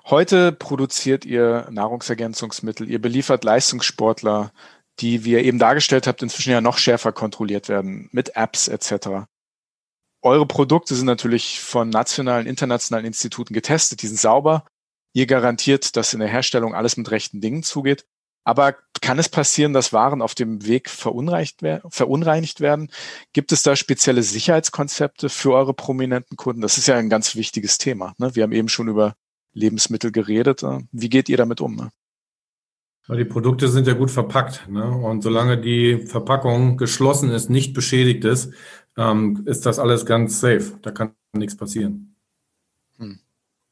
Heute 0.06 0.52
produziert 0.52 1.26
ihr 1.26 1.68
Nahrungsergänzungsmittel, 1.70 2.90
ihr 2.90 3.02
beliefert 3.02 3.44
Leistungssportler, 3.44 4.52
die, 5.00 5.26
wie 5.26 5.32
ihr 5.32 5.44
eben 5.44 5.60
dargestellt 5.60 6.08
habt, 6.08 6.22
inzwischen 6.22 6.52
ja 6.52 6.62
noch 6.62 6.78
schärfer 6.78 7.12
kontrolliert 7.12 7.68
werden 7.68 8.08
mit 8.12 8.36
Apps 8.36 8.68
etc. 8.68 9.26
Eure 10.22 10.46
Produkte 10.46 10.96
sind 10.96 11.08
natürlich 11.08 11.60
von 11.60 11.90
nationalen, 11.90 12.48
internationalen 12.48 13.06
Instituten 13.06 13.54
getestet, 13.54 14.02
die 14.02 14.08
sind 14.08 14.20
sauber. 14.20 14.66
Ihr 15.14 15.26
garantiert, 15.26 15.96
dass 15.98 16.14
in 16.14 16.20
der 16.20 16.30
Herstellung 16.30 16.74
alles 16.74 16.96
mit 16.96 17.12
rechten 17.12 17.42
Dingen 17.42 17.64
zugeht. 17.64 18.06
Aber 18.44 18.76
kann 19.12 19.20
es 19.20 19.28
passieren, 19.28 19.74
dass 19.74 19.92
Waren 19.92 20.22
auf 20.22 20.36
dem 20.36 20.66
Weg 20.66 20.90
verunreinigt, 20.90 21.60
verunreinigt 21.90 22.62
werden? 22.62 22.90
Gibt 23.34 23.52
es 23.52 23.62
da 23.62 23.76
spezielle 23.76 24.24
Sicherheitskonzepte 24.24 25.28
für 25.28 25.52
eure 25.52 25.74
prominenten 25.74 26.38
Kunden? 26.38 26.62
Das 26.62 26.78
ist 26.78 26.88
ja 26.88 26.96
ein 26.96 27.10
ganz 27.10 27.36
wichtiges 27.36 27.78
Thema. 27.78 28.14
Ne? 28.20 28.34
Wir 28.36 28.44
haben 28.44 28.54
eben 28.54 28.70
schon 28.70 28.88
über 28.88 29.18
Lebensmittel 29.52 30.14
geredet. 30.14 30.64
Wie 30.94 31.10
geht 31.10 31.28
ihr 31.28 31.36
damit 31.36 31.60
um? 31.60 31.76
Ne? 31.76 31.92
Die 33.10 33.26
Produkte 33.26 33.68
sind 33.68 33.86
ja 33.86 33.96
gut 33.96 34.12
verpackt. 34.12 34.70
Ne? 34.70 34.90
Und 34.90 35.24
solange 35.24 35.60
die 35.60 36.06
Verpackung 36.06 36.78
geschlossen 36.78 37.32
ist, 37.32 37.50
nicht 37.50 37.74
beschädigt 37.74 38.24
ist, 38.24 38.54
ähm, 38.96 39.44
ist 39.46 39.66
das 39.66 39.78
alles 39.78 40.06
ganz 40.06 40.40
safe. 40.40 40.80
Da 40.84 40.92
kann 40.92 41.16
nichts 41.34 41.58
passieren. 41.58 42.16
Hm. 42.98 43.20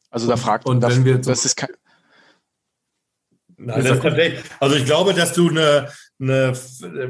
Also 0.09 0.27
da 0.27 0.35
fragt 0.35 0.65
und, 0.65 0.83
und 0.83 1.05
wir 1.05 1.17
das 1.17 1.45
ist 1.45 1.55
kein, 1.55 1.69
Nein, 3.59 3.83
das 3.83 4.43
also 4.59 4.75
ich 4.75 4.85
glaube, 4.85 5.13
dass 5.13 5.33
du 5.33 5.49
eine, 5.49 5.89
eine 6.19 6.53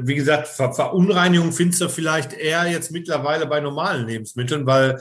wie 0.02 0.16
gesagt, 0.16 0.48
Ver 0.48 0.72
Verunreinigung 0.72 1.52
findest 1.52 1.80
du 1.80 1.88
vielleicht 1.88 2.32
eher 2.32 2.66
jetzt 2.66 2.90
mittlerweile 2.90 3.46
bei 3.46 3.60
normalen 3.60 4.06
Lebensmitteln, 4.06 4.66
weil 4.66 4.98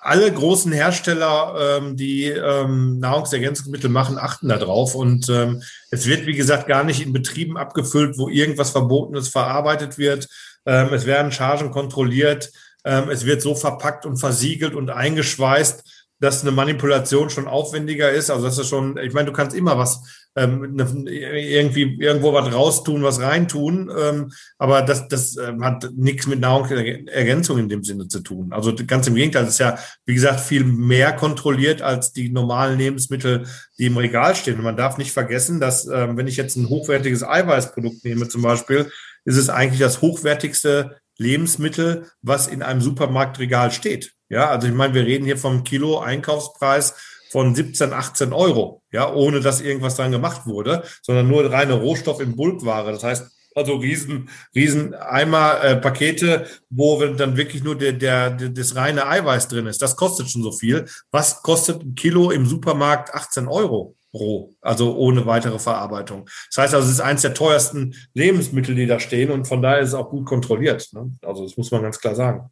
alle 0.00 0.32
großen 0.32 0.72
Hersteller, 0.72 1.78
ähm, 1.78 1.96
die 1.96 2.26
ähm, 2.26 2.98
Nahrungsergänzungsmittel 3.00 3.90
machen, 3.90 4.18
achten 4.18 4.48
darauf. 4.48 4.94
Und 4.94 5.28
ähm, 5.28 5.62
es 5.90 6.06
wird, 6.06 6.26
wie 6.26 6.36
gesagt, 6.36 6.66
gar 6.66 6.84
nicht 6.84 7.02
in 7.02 7.12
Betrieben 7.12 7.56
abgefüllt, 7.56 8.16
wo 8.18 8.28
irgendwas 8.28 8.70
Verbotenes 8.70 9.28
verarbeitet 9.28 9.98
wird. 9.98 10.28
Ähm, 10.66 10.92
es 10.92 11.06
werden 11.06 11.32
Chargen 11.32 11.70
kontrolliert. 11.70 12.50
Ähm, 12.84 13.10
es 13.10 13.24
wird 13.24 13.42
so 13.42 13.54
verpackt 13.54 14.06
und 14.06 14.16
versiegelt 14.16 14.74
und 14.74 14.90
eingeschweißt, 14.90 16.03
dass 16.24 16.42
eine 16.42 16.52
Manipulation 16.52 17.28
schon 17.28 17.46
aufwendiger 17.46 18.10
ist. 18.10 18.30
Also 18.30 18.44
das 18.44 18.58
ist 18.58 18.68
schon, 18.68 18.96
ich 18.96 19.12
meine, 19.12 19.26
du 19.26 19.32
kannst 19.32 19.54
immer 19.54 19.76
was 19.76 20.24
ähm, 20.36 20.74
ne, 20.74 20.84
irgendwie 21.10 21.96
irgendwo 22.00 22.32
was 22.32 22.52
raustun, 22.52 23.02
was 23.02 23.20
reintun, 23.20 23.92
ähm, 23.96 24.32
aber 24.58 24.82
das, 24.82 25.06
das 25.08 25.36
äh, 25.36 25.52
hat 25.60 25.90
nichts 25.94 26.26
mit 26.26 26.40
Nahrungsergänzung 26.40 27.58
in 27.58 27.68
dem 27.68 27.84
Sinne 27.84 28.08
zu 28.08 28.20
tun. 28.20 28.52
Also 28.52 28.74
ganz 28.86 29.06
im 29.06 29.14
Gegenteil, 29.14 29.44
das 29.44 29.54
ist 29.54 29.60
ja, 29.60 29.78
wie 30.06 30.14
gesagt, 30.14 30.40
viel 30.40 30.64
mehr 30.64 31.12
kontrolliert 31.12 31.82
als 31.82 32.12
die 32.12 32.30
normalen 32.30 32.78
Lebensmittel, 32.78 33.46
die 33.78 33.86
im 33.86 33.96
Regal 33.96 34.34
stehen. 34.34 34.56
Und 34.56 34.64
man 34.64 34.76
darf 34.76 34.98
nicht 34.98 35.12
vergessen, 35.12 35.60
dass 35.60 35.86
ähm, 35.86 36.16
wenn 36.16 36.26
ich 36.26 36.36
jetzt 36.36 36.56
ein 36.56 36.68
hochwertiges 36.68 37.22
Eiweißprodukt 37.22 38.04
nehme 38.04 38.28
zum 38.28 38.42
Beispiel, 38.42 38.90
ist 39.24 39.36
es 39.36 39.50
eigentlich 39.50 39.80
das 39.80 40.00
hochwertigste 40.00 40.96
Lebensmittel, 41.18 42.06
was 42.22 42.48
in 42.48 42.62
einem 42.62 42.80
Supermarktregal 42.80 43.70
steht. 43.70 44.14
Ja, 44.28 44.48
also 44.50 44.66
ich 44.66 44.74
meine, 44.74 44.94
wir 44.94 45.04
reden 45.04 45.24
hier 45.24 45.38
vom 45.38 45.64
Kilo 45.64 45.98
Einkaufspreis 45.98 46.94
von 47.30 47.54
17, 47.54 47.92
18 47.92 48.32
Euro, 48.32 48.82
ja, 48.92 49.12
ohne 49.12 49.40
dass 49.40 49.60
irgendwas 49.60 49.96
dran 49.96 50.12
gemacht 50.12 50.46
wurde, 50.46 50.84
sondern 51.02 51.28
nur 51.28 51.50
reine 51.50 51.74
Rohstoff 51.74 52.20
in 52.20 52.36
Bulkware. 52.36 52.92
Das 52.92 53.02
heißt, 53.02 53.30
also 53.54 53.76
riesen, 53.76 54.28
riesen 54.54 54.94
Eimer 54.94 55.62
äh, 55.62 55.76
Pakete, 55.76 56.46
wo 56.70 57.04
dann 57.04 57.36
wirklich 57.36 57.62
nur 57.62 57.76
der, 57.76 57.92
der, 57.92 58.30
der, 58.30 58.48
das 58.50 58.74
reine 58.74 59.06
Eiweiß 59.06 59.48
drin 59.48 59.66
ist. 59.66 59.80
Das 59.80 59.96
kostet 59.96 60.30
schon 60.30 60.42
so 60.42 60.52
viel. 60.52 60.86
Was 61.10 61.42
kostet 61.42 61.82
ein 61.82 61.94
Kilo 61.94 62.30
im 62.30 62.46
Supermarkt 62.46 63.14
18 63.14 63.48
Euro? 63.48 63.96
roh, 64.14 64.54
also 64.60 64.96
ohne 64.96 65.26
weitere 65.26 65.58
Verarbeitung. 65.58 66.28
Das 66.50 66.58
heißt 66.58 66.74
also, 66.74 66.86
es 66.86 66.94
ist 66.94 67.00
eines 67.00 67.22
der 67.22 67.34
teuersten 67.34 67.94
Lebensmittel, 68.14 68.74
die 68.74 68.86
da 68.86 69.00
stehen 69.00 69.30
und 69.30 69.46
von 69.46 69.60
daher 69.60 69.80
ist 69.80 69.88
es 69.88 69.94
auch 69.94 70.08
gut 70.08 70.24
kontrolliert. 70.24 70.88
Ne? 70.92 71.10
Also 71.22 71.42
das 71.42 71.56
muss 71.56 71.70
man 71.70 71.82
ganz 71.82 71.98
klar 71.98 72.14
sagen. 72.14 72.50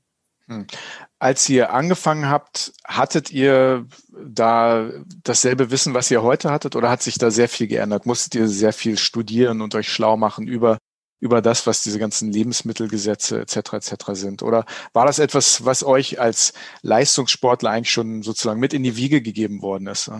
Als 1.19 1.49
ihr 1.49 1.73
angefangen 1.73 2.29
habt, 2.29 2.73
hattet 2.85 3.31
ihr 3.31 3.87
da 4.11 4.91
dasselbe 5.23 5.71
Wissen, 5.71 5.95
was 5.95 6.11
ihr 6.11 6.23
heute 6.23 6.51
hattet, 6.51 6.75
oder 6.77 6.91
hat 6.91 7.03
sich 7.03 7.19
da 7.19 7.31
sehr 7.31 7.49
viel 7.49 7.69
geändert? 7.69 8.07
Musstet 8.07 8.35
ihr 8.35 8.49
sehr 8.49 8.73
viel 8.73 8.99
studieren 8.99 9.61
und 9.61 9.75
euch 9.75 9.89
schlau 9.89 10.17
machen 10.17 10.49
über 10.49 10.79
über 11.23 11.41
das, 11.41 11.69
was 11.69 11.85
diese 11.85 12.01
ganzen 12.01 12.33
Lebensmittelgesetze 12.33 13.41
etc. 13.41 13.75
etc. 13.75 13.95
sind? 14.15 14.43
Oder 14.43 14.67
war 14.93 15.07
das 15.07 15.21
etwas, 15.21 15.65
was 15.65 15.85
euch 15.85 16.19
als 16.21 16.53
Leistungssportler 16.83 17.71
eigentlich 17.71 17.93
schon 17.93 18.25
sozusagen 18.25 18.59
mit 18.59 18.75
in 18.75 18.83
die 18.83 18.97
Wiege 18.97 19.23
gegeben 19.23 19.63
worden 19.63 19.87
ist? 19.87 20.11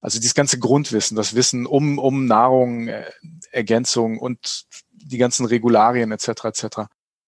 Also 0.00 0.20
dieses 0.20 0.34
ganze 0.34 0.60
Grundwissen, 0.60 1.16
das 1.16 1.34
Wissen 1.34 1.66
um, 1.66 1.98
um 1.98 2.26
Nahrung, 2.26 2.86
äh, 2.86 3.10
Ergänzung 3.50 4.20
und 4.20 4.66
die 4.92 5.18
ganzen 5.18 5.46
Regularien 5.46 6.12
etc. 6.12 6.44
etc. 6.44 6.66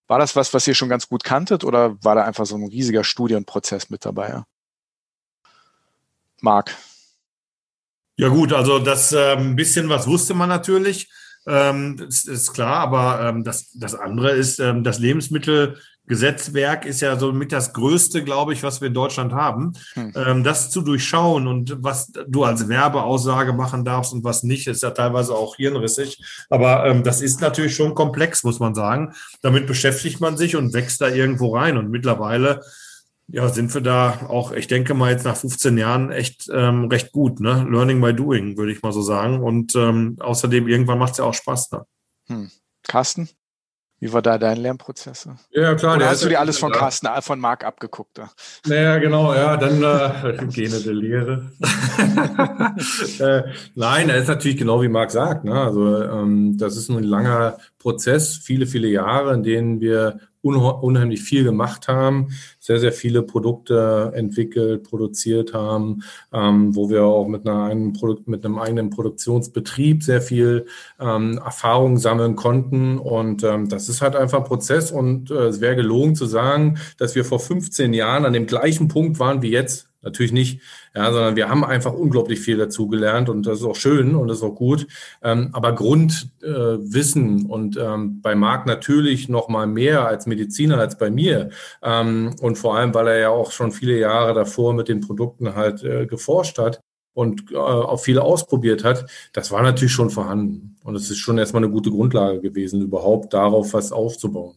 War 0.09 0.19
das 0.19 0.35
was, 0.35 0.53
was 0.55 0.67
ihr 0.67 0.75
schon 0.75 0.89
ganz 0.89 1.09
gut 1.09 1.23
kanntet 1.23 1.65
oder 1.65 2.03
war 2.03 2.15
da 2.15 2.25
einfach 2.25 2.47
so 2.47 2.57
ein 2.57 2.67
riesiger 2.67 3.05
Studienprozess 3.05 3.91
mit 3.91 4.05
dabei? 4.05 4.43
Marc. 6.41 6.75
Ja 8.17 8.29
gut, 8.29 8.53
also 8.53 8.79
das 8.81 9.15
ein 9.15 9.55
bisschen 9.55 9.89
was 9.89 10.07
wusste 10.09 10.35
man 10.35 10.49
natürlich, 10.49 11.09
ähm, 11.47 11.97
das 11.97 12.25
ist 12.25 12.53
klar, 12.53 12.81
aber 12.81 13.29
ähm, 13.29 13.45
das, 13.45 13.71
das 13.73 13.95
andere 13.95 14.33
ist, 14.33 14.59
ähm, 14.59 14.83
das 14.83 14.99
Lebensmittel 14.99 15.81
Gesetzwerk 16.09 16.85
ist 16.85 17.01
ja 17.01 17.17
so 17.19 17.33
mit 17.33 17.53
das 17.53 17.73
Größte, 17.73 18.25
glaube 18.25 18.53
ich, 18.53 18.63
was 18.63 18.81
wir 18.81 18.89
in 18.89 18.95
Deutschland 18.95 19.33
haben. 19.33 19.75
Hm. 19.95 20.13
Ähm, 20.17 20.45
das 20.45 20.71
zu 20.71 20.81
durchschauen 20.81 21.47
und 21.47 21.83
was 21.83 22.13
du 22.27 22.45
als 22.45 22.69
Werbeaussage 22.69 23.53
machen 23.53 23.85
darfst 23.85 24.13
und 24.13 24.25
was 24.25 24.43
nicht, 24.43 24.67
ist 24.67 24.83
ja 24.83 24.91
teilweise 24.91 25.35
auch 25.35 25.57
hirnrissig. 25.57 26.21
Aber 26.51 26.87
ähm, 26.87 27.05
das 27.05 27.21
ist 27.21 27.41
natürlich 27.41 27.77
schon 27.77 27.95
komplex, 27.95 28.43
muss 28.43 28.59
man 28.59 28.75
sagen. 28.75 29.15
Damit 29.43 29.67
beschäftigt 29.67 30.21
man 30.21 30.37
sich 30.37 30.57
und 30.57 30.73
wächst 30.73 31.01
da 31.01 31.09
irgendwo 31.09 31.55
rein. 31.55 31.77
Und 31.77 31.91
mittlerweile 31.91 32.63
ja, 33.31 33.49
sind 33.51 33.75
wir 33.75 33.83
da 33.83 34.27
auch, 34.29 34.53
ich 34.53 34.69
denke 34.69 34.95
mal 34.95 35.13
jetzt 35.13 35.25
nach 35.25 35.37
15 35.37 35.77
Jahren 35.77 36.11
echt 36.11 36.49
ähm, 36.53 36.87
recht 36.87 37.13
gut. 37.13 37.41
Ne? 37.41 37.67
Learning 37.71 38.01
by 38.01 38.15
doing, 38.15 38.57
würde 38.57 38.73
ich 38.73 38.83
mal 38.83 38.93
so 38.93 39.03
sagen. 39.03 39.43
Und 39.43 39.77
ähm, 39.77 40.17
außerdem 40.19 40.67
irgendwann 40.67 40.99
macht 40.99 41.13
es 41.13 41.19
ja 41.19 41.25
auch 41.25 41.35
Spaß. 41.35 41.73
Ne? 41.73 41.87
Hm. 42.29 42.51
Carsten? 42.83 43.29
Wie 44.01 44.13
war 44.13 44.23
da 44.23 44.39
dein 44.39 44.59
Lernprozess? 44.59 45.29
Ja, 45.51 45.75
klar. 45.75 45.97
Oder 45.97 46.09
hast 46.09 46.23
du 46.23 46.29
dir 46.29 46.39
alles 46.39 46.59
von 46.59 46.71
Carsten, 46.71 47.07
äh, 47.07 47.21
von 47.21 47.41
Marc 47.41 47.65
abgeguckt? 47.65 48.17
Da? 48.17 48.31
Naja, 48.67 48.99
genau, 48.99 49.35
ja, 49.35 49.57
dann 49.57 49.83
äh, 49.83 50.47
Gene 50.53 50.79
der 50.81 50.95
Lehre. 50.95 51.51
äh, 53.19 53.43
nein, 53.75 54.09
er 54.09 54.19
ist 54.19 54.29
natürlich 54.29 54.57
genau 54.57 54.83
wie 54.83 54.89
Marc 54.89 55.11
sagt. 55.11 55.45
Ne? 55.45 55.61
Also 55.61 56.03
ähm, 56.03 56.57
das 56.59 56.77
ist 56.77 56.89
ein 56.89 57.03
langer 57.03 57.59
Prozess, 57.79 58.37
viele, 58.37 58.67
viele 58.67 58.89
Jahre, 58.89 59.35
in 59.35 59.43
denen 59.43 59.81
wir 59.81 60.21
unheimlich 60.57 61.23
viel 61.23 61.45
gemacht 61.45 61.89
haben, 61.89 62.29
sehr, 62.59 62.79
sehr 62.79 62.93
viele 62.93 63.23
Produkte 63.23 64.13
entwickelt, 64.15 64.85
produziert 64.85 65.55
haben, 65.55 66.03
ähm, 66.33 66.75
wo 66.75 66.91
wir 66.91 67.05
auch 67.05 67.29
mit, 67.29 67.47
einer 67.47 67.65
einen 67.65 67.93
Produkt, 67.93 68.29
mit 68.29 68.45
einem 68.45 68.59
eigenen 68.59 68.91
Produktionsbetrieb 68.91 70.03
sehr 70.03 70.21
viel 70.21 70.67
ähm, 71.01 71.39
Erfahrung 71.45 71.99
sammeln 71.99 72.37
konnten. 72.37 72.99
Und 72.99 73.43
ähm, 73.45 73.69
das 73.69 73.89
ist 73.89 74.03
halt 74.03 74.17
einfach 74.17 74.39
ein 74.39 74.45
Prozess. 74.45 74.93
Und 74.93 75.31
äh, 75.31 75.47
es 75.47 75.61
wäre 75.61 75.77
gelogen 75.77 76.15
zu 76.15 76.27
sagen, 76.27 76.79
dass 76.99 77.15
wir 77.15 77.25
vor 77.25 77.41
15 77.41 77.93
Jahren 77.93 78.25
an 78.25 78.33
dem 78.33 78.47
gleichen 78.47 78.89
Punkt 78.89 79.19
waren 79.19 79.43
wie 79.43 79.51
jetzt. 79.51 79.88
Natürlich 80.01 80.31
nicht, 80.31 80.61
ja, 80.95 81.11
sondern 81.11 81.35
wir 81.35 81.49
haben 81.49 81.65
einfach 81.65 81.93
unglaublich 81.93 82.39
viel 82.39 82.57
dazugelernt 82.57 83.29
und 83.29 83.45
das 83.47 83.59
ist 83.59 83.65
auch 83.65 83.75
schön 83.75 84.15
und 84.15 84.29
das 84.29 84.39
ist 84.39 84.45
auch 84.45 84.55
gut. 84.55 84.87
Ähm, 85.25 85.49
aber 85.53 85.75
Grundwissen 85.75 87.41
äh, 87.41 87.53
und 87.53 87.77
ähm, 87.77 88.21
bei 88.23 88.37
Marc 88.37 88.65
natürlich 88.67 89.29
noch 89.29 89.49
mal 89.49 89.67
mehr 89.67 90.07
als 90.07 90.27
Mediziner 90.27 90.79
als 90.79 90.99
bei 90.99 91.11
mir 91.11 91.51
ähm, 91.83 92.37
und 92.41 92.59
vor 92.59 92.77
allem, 92.77 92.95
weil 92.95 93.09
er 93.09 93.19
ja 93.19 93.29
auch 93.31 93.51
schon 93.51 93.73
viele 93.73 93.99
Jahre 93.99 94.35
davor 94.35 94.73
mit 94.73 94.87
den 94.87 95.01
Produkten 95.01 95.57
halt 95.57 95.83
äh, 95.83 96.07
geforscht 96.07 96.59
hat 96.59 96.81
und 97.13 97.51
äh, 97.51 97.57
auch 97.57 98.01
viele 98.01 98.23
ausprobiert 98.23 98.85
hat, 98.85 99.05
das 99.33 99.51
war 99.51 99.63
natürlich 99.63 99.93
schon 99.93 100.11
vorhanden 100.11 100.77
und 100.85 100.95
es 100.95 101.11
ist 101.11 101.19
schon 101.19 101.39
erstmal 101.39 101.65
eine 101.65 101.73
gute 101.73 101.91
Grundlage 101.91 102.41
gewesen, 102.41 102.83
überhaupt 102.83 103.35
darauf 103.35 103.75
was 103.75 103.91
aufzubauen. 103.91 104.55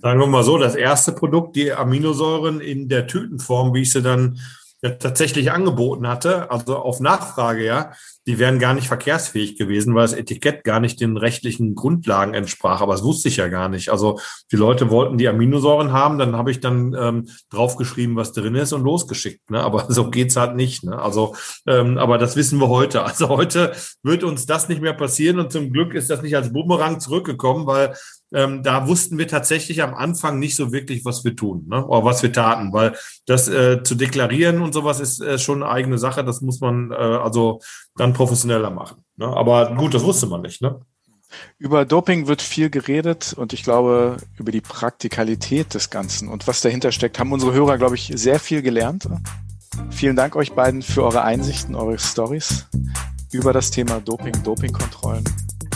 Sagen 0.00 0.18
wir 0.18 0.26
mal 0.26 0.42
so, 0.42 0.56
das 0.56 0.76
erste 0.76 1.12
Produkt, 1.12 1.56
die 1.56 1.74
Aminosäuren 1.74 2.62
in 2.62 2.88
der 2.88 3.06
Tütenform, 3.06 3.74
wie 3.74 3.82
ich 3.82 3.92
sie 3.92 4.00
dann 4.00 4.38
ja 4.82 4.90
tatsächlich 4.90 5.52
angeboten 5.52 6.08
hatte, 6.08 6.50
also 6.50 6.76
auf 6.76 7.00
Nachfrage, 7.00 7.64
ja, 7.64 7.92
die 8.26 8.38
wären 8.38 8.58
gar 8.58 8.74
nicht 8.74 8.86
verkehrsfähig 8.86 9.58
gewesen, 9.58 9.94
weil 9.94 10.02
das 10.02 10.12
Etikett 10.12 10.64
gar 10.64 10.80
nicht 10.80 11.00
den 11.00 11.16
rechtlichen 11.16 11.74
Grundlagen 11.74 12.34
entsprach. 12.34 12.80
Aber 12.80 12.92
das 12.92 13.02
wusste 13.02 13.28
ich 13.28 13.36
ja 13.36 13.48
gar 13.48 13.68
nicht. 13.68 13.88
Also 13.88 14.20
die 14.52 14.56
Leute 14.56 14.90
wollten 14.90 15.18
die 15.18 15.28
Aminosäuren 15.28 15.92
haben, 15.92 16.18
dann 16.18 16.36
habe 16.36 16.50
ich 16.50 16.60
dann 16.60 16.94
ähm, 16.98 17.28
draufgeschrieben, 17.50 18.16
was 18.16 18.32
drin 18.32 18.54
ist 18.54 18.72
und 18.72 18.84
losgeschickt. 18.84 19.50
Ne? 19.50 19.62
Aber 19.62 19.86
so 19.88 20.10
geht's 20.10 20.36
halt 20.36 20.54
nicht. 20.56 20.84
Ne? 20.84 20.98
Also, 20.98 21.34
ähm, 21.66 21.98
aber 21.98 22.18
das 22.18 22.36
wissen 22.36 22.58
wir 22.58 22.68
heute. 22.68 23.02
Also 23.10 23.28
heute 23.28 23.72
wird 24.02 24.22
uns 24.22 24.46
das 24.46 24.68
nicht 24.68 24.80
mehr 24.80 24.92
passieren 24.92 25.40
und 25.40 25.50
zum 25.50 25.72
Glück 25.72 25.94
ist 25.94 26.08
das 26.10 26.22
nicht 26.22 26.36
als 26.36 26.52
Bumerang 26.52 27.00
zurückgekommen, 27.00 27.66
weil 27.66 27.94
ähm, 28.32 28.62
da 28.62 28.86
wussten 28.86 29.18
wir 29.18 29.28
tatsächlich 29.28 29.82
am 29.82 29.94
Anfang 29.94 30.38
nicht 30.38 30.56
so 30.56 30.72
wirklich, 30.72 31.04
was 31.04 31.24
wir 31.24 31.34
tun 31.34 31.66
ne? 31.68 31.84
oder 31.84 32.04
was 32.04 32.22
wir 32.22 32.32
taten, 32.32 32.72
weil 32.72 32.94
das 33.26 33.48
äh, 33.48 33.82
zu 33.82 33.94
deklarieren 33.94 34.62
und 34.62 34.72
sowas 34.72 35.00
ist 35.00 35.20
äh, 35.20 35.38
schon 35.38 35.62
eine 35.62 35.72
eigene 35.72 35.98
Sache. 35.98 36.24
Das 36.24 36.40
muss 36.40 36.60
man 36.60 36.92
äh, 36.92 36.94
also 36.94 37.60
dann 37.96 38.12
professioneller 38.12 38.70
machen. 38.70 39.04
Ne? 39.16 39.26
Aber 39.26 39.74
gut, 39.74 39.94
das 39.94 40.04
wusste 40.04 40.26
man 40.26 40.42
nicht. 40.42 40.62
Ne? 40.62 40.80
Über 41.58 41.84
Doping 41.84 42.26
wird 42.26 42.42
viel 42.42 42.70
geredet 42.70 43.34
und 43.36 43.52
ich 43.52 43.62
glaube, 43.62 44.16
über 44.36 44.52
die 44.52 44.60
Praktikalität 44.60 45.74
des 45.74 45.90
Ganzen 45.90 46.28
und 46.28 46.46
was 46.46 46.60
dahinter 46.60 46.92
steckt, 46.92 47.18
haben 47.18 47.32
unsere 47.32 47.52
Hörer, 47.52 47.78
glaube 47.78 47.94
ich, 47.94 48.12
sehr 48.14 48.40
viel 48.40 48.62
gelernt. 48.62 49.08
Vielen 49.90 50.16
Dank 50.16 50.36
euch 50.36 50.52
beiden 50.52 50.82
für 50.82 51.04
eure 51.04 51.22
Einsichten, 51.22 51.74
eure 51.74 51.98
Stories 51.98 52.66
über 53.32 53.52
das 53.52 53.70
Thema 53.70 54.00
Doping, 54.00 54.42
Dopingkontrollen. 54.42 55.24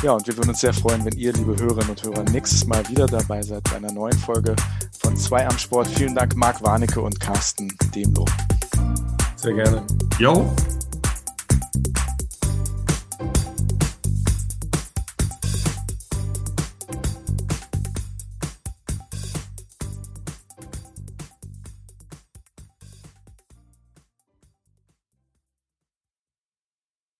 Ja, 0.04 0.12
und 0.12 0.26
wir 0.26 0.36
würden 0.36 0.50
uns 0.50 0.60
sehr 0.60 0.74
freuen, 0.74 1.02
wenn 1.06 1.16
ihr, 1.16 1.32
liebe 1.32 1.56
Hörerinnen 1.58 1.88
und 1.88 2.04
Hörer, 2.04 2.24
nächstes 2.24 2.66
Mal 2.66 2.86
wieder 2.90 3.06
dabei 3.06 3.40
seid 3.40 3.64
bei 3.64 3.76
einer 3.76 3.90
neuen 3.90 4.18
Folge 4.18 4.54
von 4.98 5.16
Zwei 5.16 5.46
am 5.48 5.56
Sport. 5.56 5.86
Vielen 5.86 6.14
Dank, 6.14 6.36
Marc 6.36 6.62
Warnecke 6.62 7.00
und 7.00 7.18
Carsten 7.18 7.72
Demlo. 7.94 8.26
Sehr 9.36 9.54
gerne. 9.54 9.82
Jo, 10.18 10.52